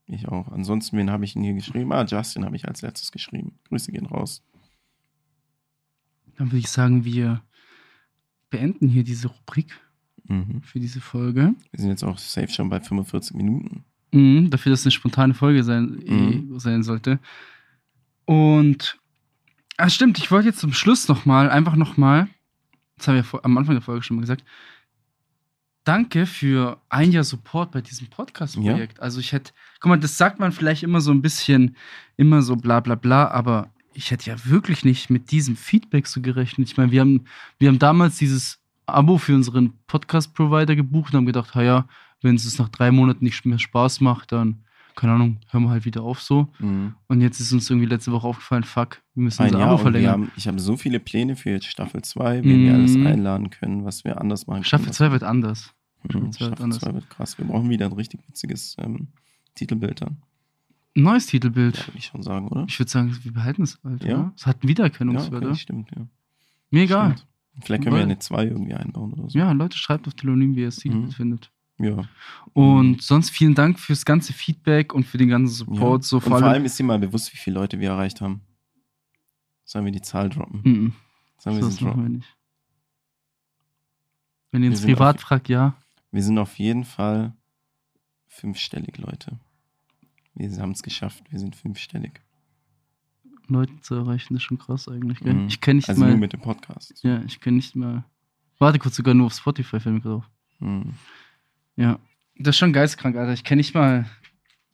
[0.07, 0.49] Ich auch.
[0.51, 1.91] Ansonsten, wen habe ich denn hier geschrieben?
[1.91, 3.57] Ah, Justin habe ich als letztes geschrieben.
[3.69, 4.43] Grüße gehen raus.
[6.37, 7.41] Dann würde ich sagen, wir
[8.49, 9.79] beenden hier diese Rubrik
[10.27, 10.61] Mhm.
[10.63, 11.53] für diese Folge.
[11.71, 13.83] Wir sind jetzt auch safe schon bei 45 Minuten.
[14.11, 16.55] Mhm, dafür, dass es eine spontane Folge sein, Mhm.
[16.55, 17.19] eh, sein sollte.
[18.25, 18.99] Und,
[19.77, 22.27] ah, stimmt, ich wollte jetzt zum Schluss nochmal, einfach nochmal,
[22.97, 24.43] das haben wir vor, am Anfang der Folge schon mal gesagt,
[25.85, 28.99] danke für ein Jahr Support bei diesem Podcast-Projekt.
[28.99, 31.77] Also ich hätte, guck mal, das sagt man vielleicht immer so ein bisschen,
[32.17, 36.21] immer so bla bla bla, aber ich hätte ja wirklich nicht mit diesem Feedback so
[36.21, 36.69] gerechnet.
[36.69, 37.25] Ich meine, wir haben,
[37.59, 41.87] wir haben damals dieses Abo für unseren Podcast-Provider gebucht und haben gedacht, ja,
[42.21, 44.63] wenn es nach drei Monaten nicht mehr Spaß macht, dann,
[44.95, 46.47] keine Ahnung, hören wir halt wieder auf so.
[46.59, 46.95] Mhm.
[47.07, 49.81] Und jetzt ist uns irgendwie letzte Woche aufgefallen, fuck, wir müssen unser Jahr Abo wir
[49.83, 50.11] verlängern.
[50.11, 53.07] haben, ich habe so viele Pläne für jetzt Staffel 2, wen wir alles Mhm.
[53.07, 54.93] einladen können, was wir anders machen Staffel können.
[54.93, 55.73] 2 wird anders.
[56.03, 56.79] Mhm, Staffel zwei wird Staffel anders.
[56.79, 57.37] 2 wird krass.
[57.37, 59.07] Wir brauchen wieder ein richtig witziges ähm,
[59.55, 60.17] Titelbild dann.
[60.97, 61.77] Neues Titelbild.
[61.77, 62.65] Ja, würde ich schon sagen, oder?
[62.69, 64.31] Ich würde sagen, wir behalten es halt, Ja.
[64.35, 65.55] Es hat einen Ja, Wiedererkennungswert, okay, oder?
[65.55, 66.07] stimmt, ja.
[66.71, 67.11] Mir egal.
[67.17, 67.27] Stimmt.
[67.65, 69.37] Vielleicht können wir ja Weil- eine 2 irgendwie einbauen oder so.
[69.37, 71.15] Ja, Leute, schreibt auf Telonym, wie ihr das Titelbild Mhm.
[71.15, 71.51] findet.
[71.77, 72.07] Ja.
[72.53, 76.03] Und sonst vielen Dank fürs ganze Feedback und für den ganzen Support.
[76.03, 76.07] ja.
[76.07, 78.41] So und vor allem ist dir mal bewusst, wie viele Leute wir erreicht haben.
[79.65, 80.61] Sollen wir die Zahl droppen?
[80.63, 80.93] Mhm.
[81.37, 82.15] Sollen wir Das sie machen wir droppen?
[82.17, 82.35] nicht.
[84.51, 85.75] Wenn ihr uns privat auf- fragt, ja.
[86.11, 87.33] Wir sind auf jeden Fall
[88.27, 89.37] fünfstellig, Leute.
[90.33, 91.23] Wir haben es geschafft.
[91.29, 92.21] Wir sind fünfstellig.
[93.47, 95.19] Leute zu erreichen, ist schon krass eigentlich.
[95.19, 95.33] Gell?
[95.33, 95.47] Mhm.
[95.47, 96.09] Ich kenne nicht Also mal.
[96.09, 97.03] nur mit dem Podcast.
[97.03, 98.05] Ja, ich kenne nicht mal.
[98.59, 100.29] Warte kurz, sogar nur auf Spotify fällt mir gerade auf.
[100.59, 100.93] Mhm.
[101.75, 101.99] Ja.
[102.37, 103.33] Das ist schon geistkrank, Alter.
[103.33, 104.05] Ich kenne nicht mal.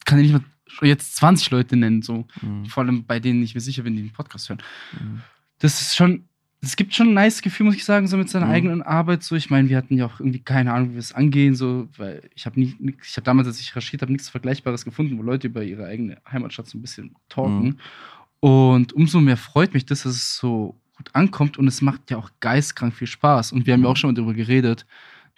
[0.05, 0.41] Kann ich nicht
[0.81, 2.25] mal jetzt 20 Leute nennen, so.
[2.41, 2.65] Mhm.
[2.65, 4.61] Vor allem bei denen ich mir sicher bin, die den Podcast hören.
[4.99, 5.21] Mhm.
[5.59, 6.25] Das ist schon.
[6.63, 8.51] Es gibt schon ein nice Gefühl, muss ich sagen, so mit seiner Mhm.
[8.51, 9.23] eigenen Arbeit.
[9.23, 11.89] So, ich meine, wir hatten ja auch irgendwie keine Ahnung, wie wir es angehen, so,
[11.97, 15.23] weil ich habe nie, ich habe damals, als ich recherchiert habe, nichts Vergleichbares gefunden, wo
[15.23, 17.63] Leute über ihre eigene Heimatstadt so ein bisschen talken.
[17.65, 17.77] Mhm.
[18.41, 22.17] Und umso mehr freut mich das, dass es so gut ankommt und es macht ja
[22.17, 23.53] auch geistkrank viel Spaß.
[23.53, 24.85] Und wir haben ja auch schon mal darüber geredet,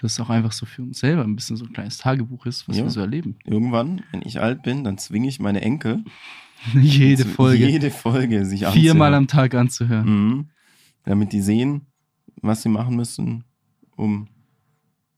[0.04, 2.68] dass es auch einfach so für uns selber ein bisschen so ein kleines Tagebuch ist,
[2.68, 2.84] was Ja.
[2.84, 3.38] wir so erleben.
[3.45, 6.04] Irgendwann, wenn ich alt bin, dann zwinge ich meine Enkel,
[6.76, 9.14] Jede Folge jede Folge sich viermal anzuhören.
[9.16, 10.06] am Tag anzuhören.
[10.28, 10.49] Mhm.
[11.04, 11.88] Damit die sehen,
[12.41, 13.43] was sie machen müssen,
[13.97, 14.28] um.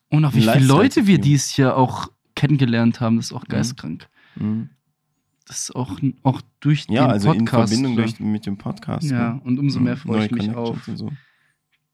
[0.10, 3.50] Und auch wie viele Leute wir dieses Jahr auch kennengelernt haben, das ist auch Mhm.
[3.50, 4.08] geistkrank.
[4.36, 4.70] Mhm.
[5.48, 7.74] Das ist auch, auch durch Ja, den also in Podcast.
[7.74, 8.02] Verbindung so.
[8.02, 9.12] durch, mit dem Podcast.
[9.12, 9.42] ja, ne?
[9.44, 10.00] und umso mehr Mhm.
[10.00, 11.12] freue ich mich auf So.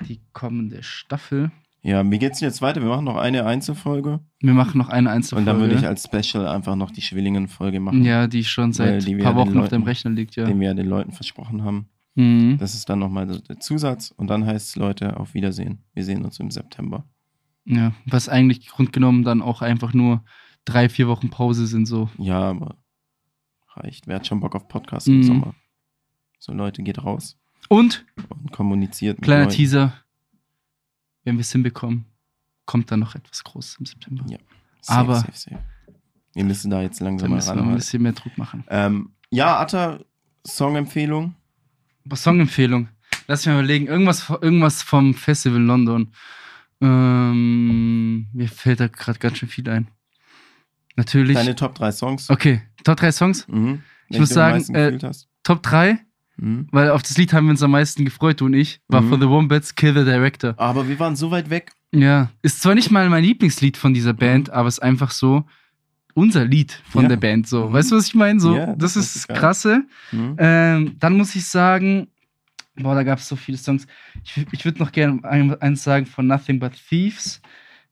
[0.07, 1.51] die kommende Staffel.
[1.83, 2.81] Ja, wie geht's denn jetzt weiter?
[2.81, 4.19] Wir machen noch eine Einzelfolge.
[4.39, 5.49] Wir machen noch eine Einzelfolge.
[5.49, 9.07] Und dann würde ich als Special einfach noch die Schwillingen-Folge machen, ja, die schon seit
[9.07, 10.45] ein paar Wochen auf deinem Leuten- Rechner liegt, ja.
[10.45, 11.87] den wir ja den Leuten versprochen haben.
[12.13, 12.57] Mhm.
[12.59, 14.11] Das ist dann nochmal der Zusatz.
[14.11, 15.79] Und dann heißt es, Leute, auf Wiedersehen.
[15.93, 17.05] Wir sehen uns im September.
[17.65, 20.23] Ja, was eigentlich grundgenommen dann auch einfach nur
[20.65, 22.09] drei, vier Wochen Pause sind, so.
[22.17, 22.75] Ja, aber
[23.75, 24.05] reicht.
[24.07, 25.23] Wer hat schon Bock auf Podcast im Mhm.
[25.23, 25.55] Sommer?
[26.37, 29.55] So, Leute, geht raus Und, und kommuniziert mit kleiner Leuten.
[29.55, 29.93] Teaser,
[31.23, 32.05] wenn wir es hinbekommen,
[32.65, 34.25] kommt dann noch etwas Großes im September.
[34.29, 34.37] Ja.
[34.81, 35.59] Safe, Aber- safe, safe.
[36.33, 37.75] Wir müssen da jetzt Da langsam mal müssen wir ein ran.
[37.75, 38.63] bisschen mehr Druck machen.
[38.69, 39.99] Ähm, ja, Atta,
[40.47, 41.35] Songempfehlung.
[42.13, 42.87] Songempfehlung.
[43.27, 43.87] Lass mich mal überlegen.
[43.87, 46.11] Irgendwas, irgendwas vom Festival London.
[46.79, 49.87] Ähm, mir fällt da gerade ganz schön viel ein.
[50.95, 51.35] Natürlich.
[51.35, 52.29] Deine Top 3 Songs.
[52.29, 53.47] Okay, Top 3 Songs.
[53.47, 53.83] Mhm.
[54.09, 54.97] Ich muss sagen, äh.
[55.43, 55.99] Top 3,
[56.41, 56.67] Mhm.
[56.71, 59.09] weil auf das Lied haben wir uns am meisten gefreut, du und ich, war Mhm.
[59.09, 60.53] For the Wombats Kill the Director.
[60.57, 61.71] Aber wir waren so weit weg.
[61.93, 65.45] Ja, ist zwar nicht mal mein Lieblingslied von dieser Band, aber es ist einfach so
[66.13, 67.09] unser Lied von Ja.
[67.09, 67.47] der Band.
[67.47, 67.73] So, Mhm.
[67.73, 68.39] weißt du, was ich meine?
[68.39, 69.37] So, Ja, das, das ist ist das.
[69.39, 69.83] Krasse.
[70.11, 70.35] Mhm.
[70.39, 72.07] Ähm, dann muss ich sagen,
[72.75, 73.85] boah, da gab es so viele Songs.
[74.23, 77.41] Ich, ich würde noch gerne ein, eins sagen von Nothing But Thieves.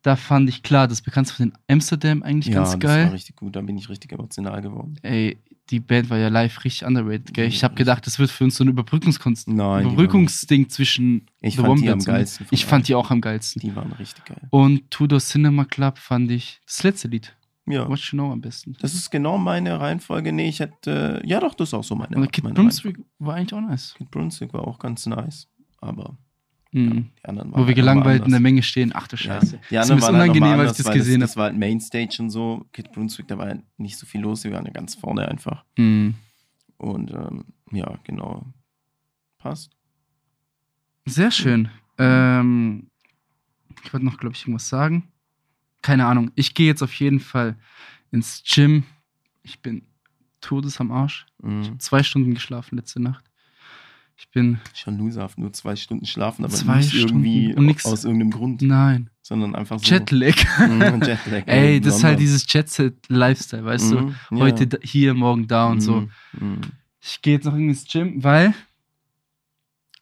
[0.02, 3.06] Da fand ich klar, das bekannteste von den Amsterdam eigentlich Ja, ganz das geil.
[3.08, 3.56] war richtig gut.
[3.56, 4.96] Da bin ich richtig emotional geworden.
[5.02, 5.38] Ey,
[5.70, 7.48] die Band war ja live richtig underrated, gell?
[7.48, 9.48] Ich habe gedacht, das wird für uns so ein Überbrückungskunst.
[9.48, 12.48] Nein, Überbrückungsding zwischen Ich The fand die am und- geilsten.
[12.52, 13.60] Ich fand die auch am geilsten.
[13.62, 14.42] Die waren richtig geil.
[14.50, 17.36] Und Tudor Cinema Club fand ich das letzte Lied.
[17.68, 17.88] Ja.
[17.88, 18.76] What You Know am besten.
[18.82, 20.32] Das ist genau meine Reihenfolge.
[20.34, 21.22] Nee, ich hätte.
[21.24, 22.18] Ja, doch, das ist auch so meine.
[22.18, 23.94] Aber Kid meine Brunswick war eigentlich auch nice.
[23.96, 25.48] Kid Brunswick war auch ganz nice.
[25.80, 26.18] Aber
[26.72, 27.10] Mhm.
[27.26, 27.52] die waren.
[27.52, 28.40] Wo wir halt gelangweilt in der.
[28.40, 28.92] Menge stehen.
[28.94, 29.60] Ach du Ja, Scheiße.
[29.70, 31.22] die Das ist anderen waren halt unangenehm, nochmal als ich das gesehen habe.
[31.22, 32.66] das war halt Mainstage und so.
[32.74, 34.44] Kid Brunswick, da war halt nicht so viel los.
[34.44, 35.64] Wir waren ja ganz vorne einfach.
[35.78, 36.16] Mhm.
[36.78, 38.46] Und ähm, ja, genau.
[39.40, 39.72] Passt.
[41.06, 41.70] Sehr schön.
[41.98, 42.90] Ähm,
[43.84, 45.12] ich wollte noch, glaube ich, irgendwas sagen.
[45.82, 46.32] Keine Ahnung.
[46.36, 47.58] Ich gehe jetzt auf jeden Fall
[48.12, 48.84] ins Gym.
[49.44, 49.84] Ich bin
[50.42, 51.26] todes am Arsch.
[51.42, 51.80] Mhm.
[51.80, 53.29] Zwei Stunden geschlafen letzte Nacht.
[54.22, 54.60] Ich bin.
[54.74, 57.86] Schon loserhaft, nur zwei Stunden schlafen, aber Zwei nicht irgendwie und nix.
[57.86, 59.10] aus irgendeinem Grund, Nein.
[59.22, 59.86] sondern einfach so.
[59.86, 60.36] Jetlag.
[60.60, 61.44] Mhm, Jetlag.
[61.48, 64.00] Ey, das ist halt dieses Jet-Set-Lifestyle, weißt du?
[64.02, 64.38] Mhm, ja.
[64.40, 66.10] Heute hier, morgen da und so.
[66.34, 66.60] Mhm.
[67.02, 68.54] Ich gehe jetzt noch irgendwie ins Gym, weil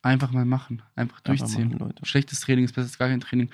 [0.01, 0.81] einfach mal machen.
[0.95, 1.69] Einfach Einfach durchziehen.
[1.69, 2.03] machen, Leute.
[2.05, 3.49] Schlechtes Training ist besser als gar kein Training.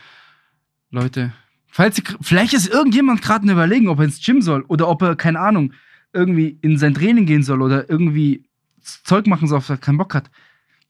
[0.91, 1.34] Leute,
[1.68, 5.18] falls ihr, vielleicht ist irgendjemand gerade überlegen, ob er ins Gym soll oder ob er,
[5.18, 5.74] keine Ahnung,
[6.14, 8.45] irgendwie in sein Training gehen soll oder irgendwie
[8.82, 10.30] Zeug machen soll, auf das er keinen Bock hat.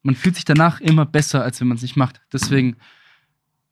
[0.03, 2.21] Man fühlt sich danach immer besser, als wenn man es nicht macht.
[2.31, 2.75] Deswegen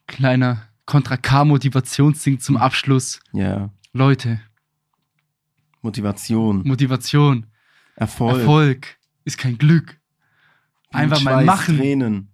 [0.07, 3.19] kleiner Kontra K-Motivationsding zum Abschluss.
[3.33, 3.69] Ja.
[3.93, 4.41] Leute,
[5.81, 7.47] Motivation, Motivation,
[7.95, 9.99] Erfolg, Erfolg ist kein Glück.
[10.91, 11.77] Einfach mal Blutschweiß, machen.
[11.77, 12.27] Tränen.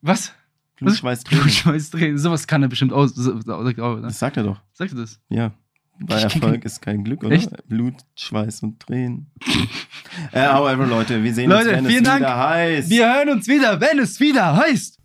[0.00, 0.32] Was?
[0.76, 1.42] Blutschweiß, Tränen.
[1.44, 2.18] Blutschweiß drehen.
[2.18, 3.14] Sowas kann er bestimmt aus.
[3.14, 4.60] Das sagt er doch.
[4.72, 5.20] Sagst du das?
[5.28, 5.52] Ja.
[5.98, 7.34] Kenn Erfolg ist kein Glück, oder?
[7.34, 7.50] Echt?
[7.68, 9.30] Blut, Schweiß und Tränen.
[10.32, 12.20] äh, however, Leute, wir sehen Leute, uns, wenn vielen es Dank.
[12.20, 12.90] wieder heißt.
[12.90, 14.98] Wir hören uns wieder, wenn es wieder heißt.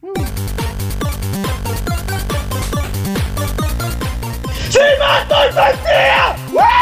[4.70, 6.79] Sie macht uns das hier!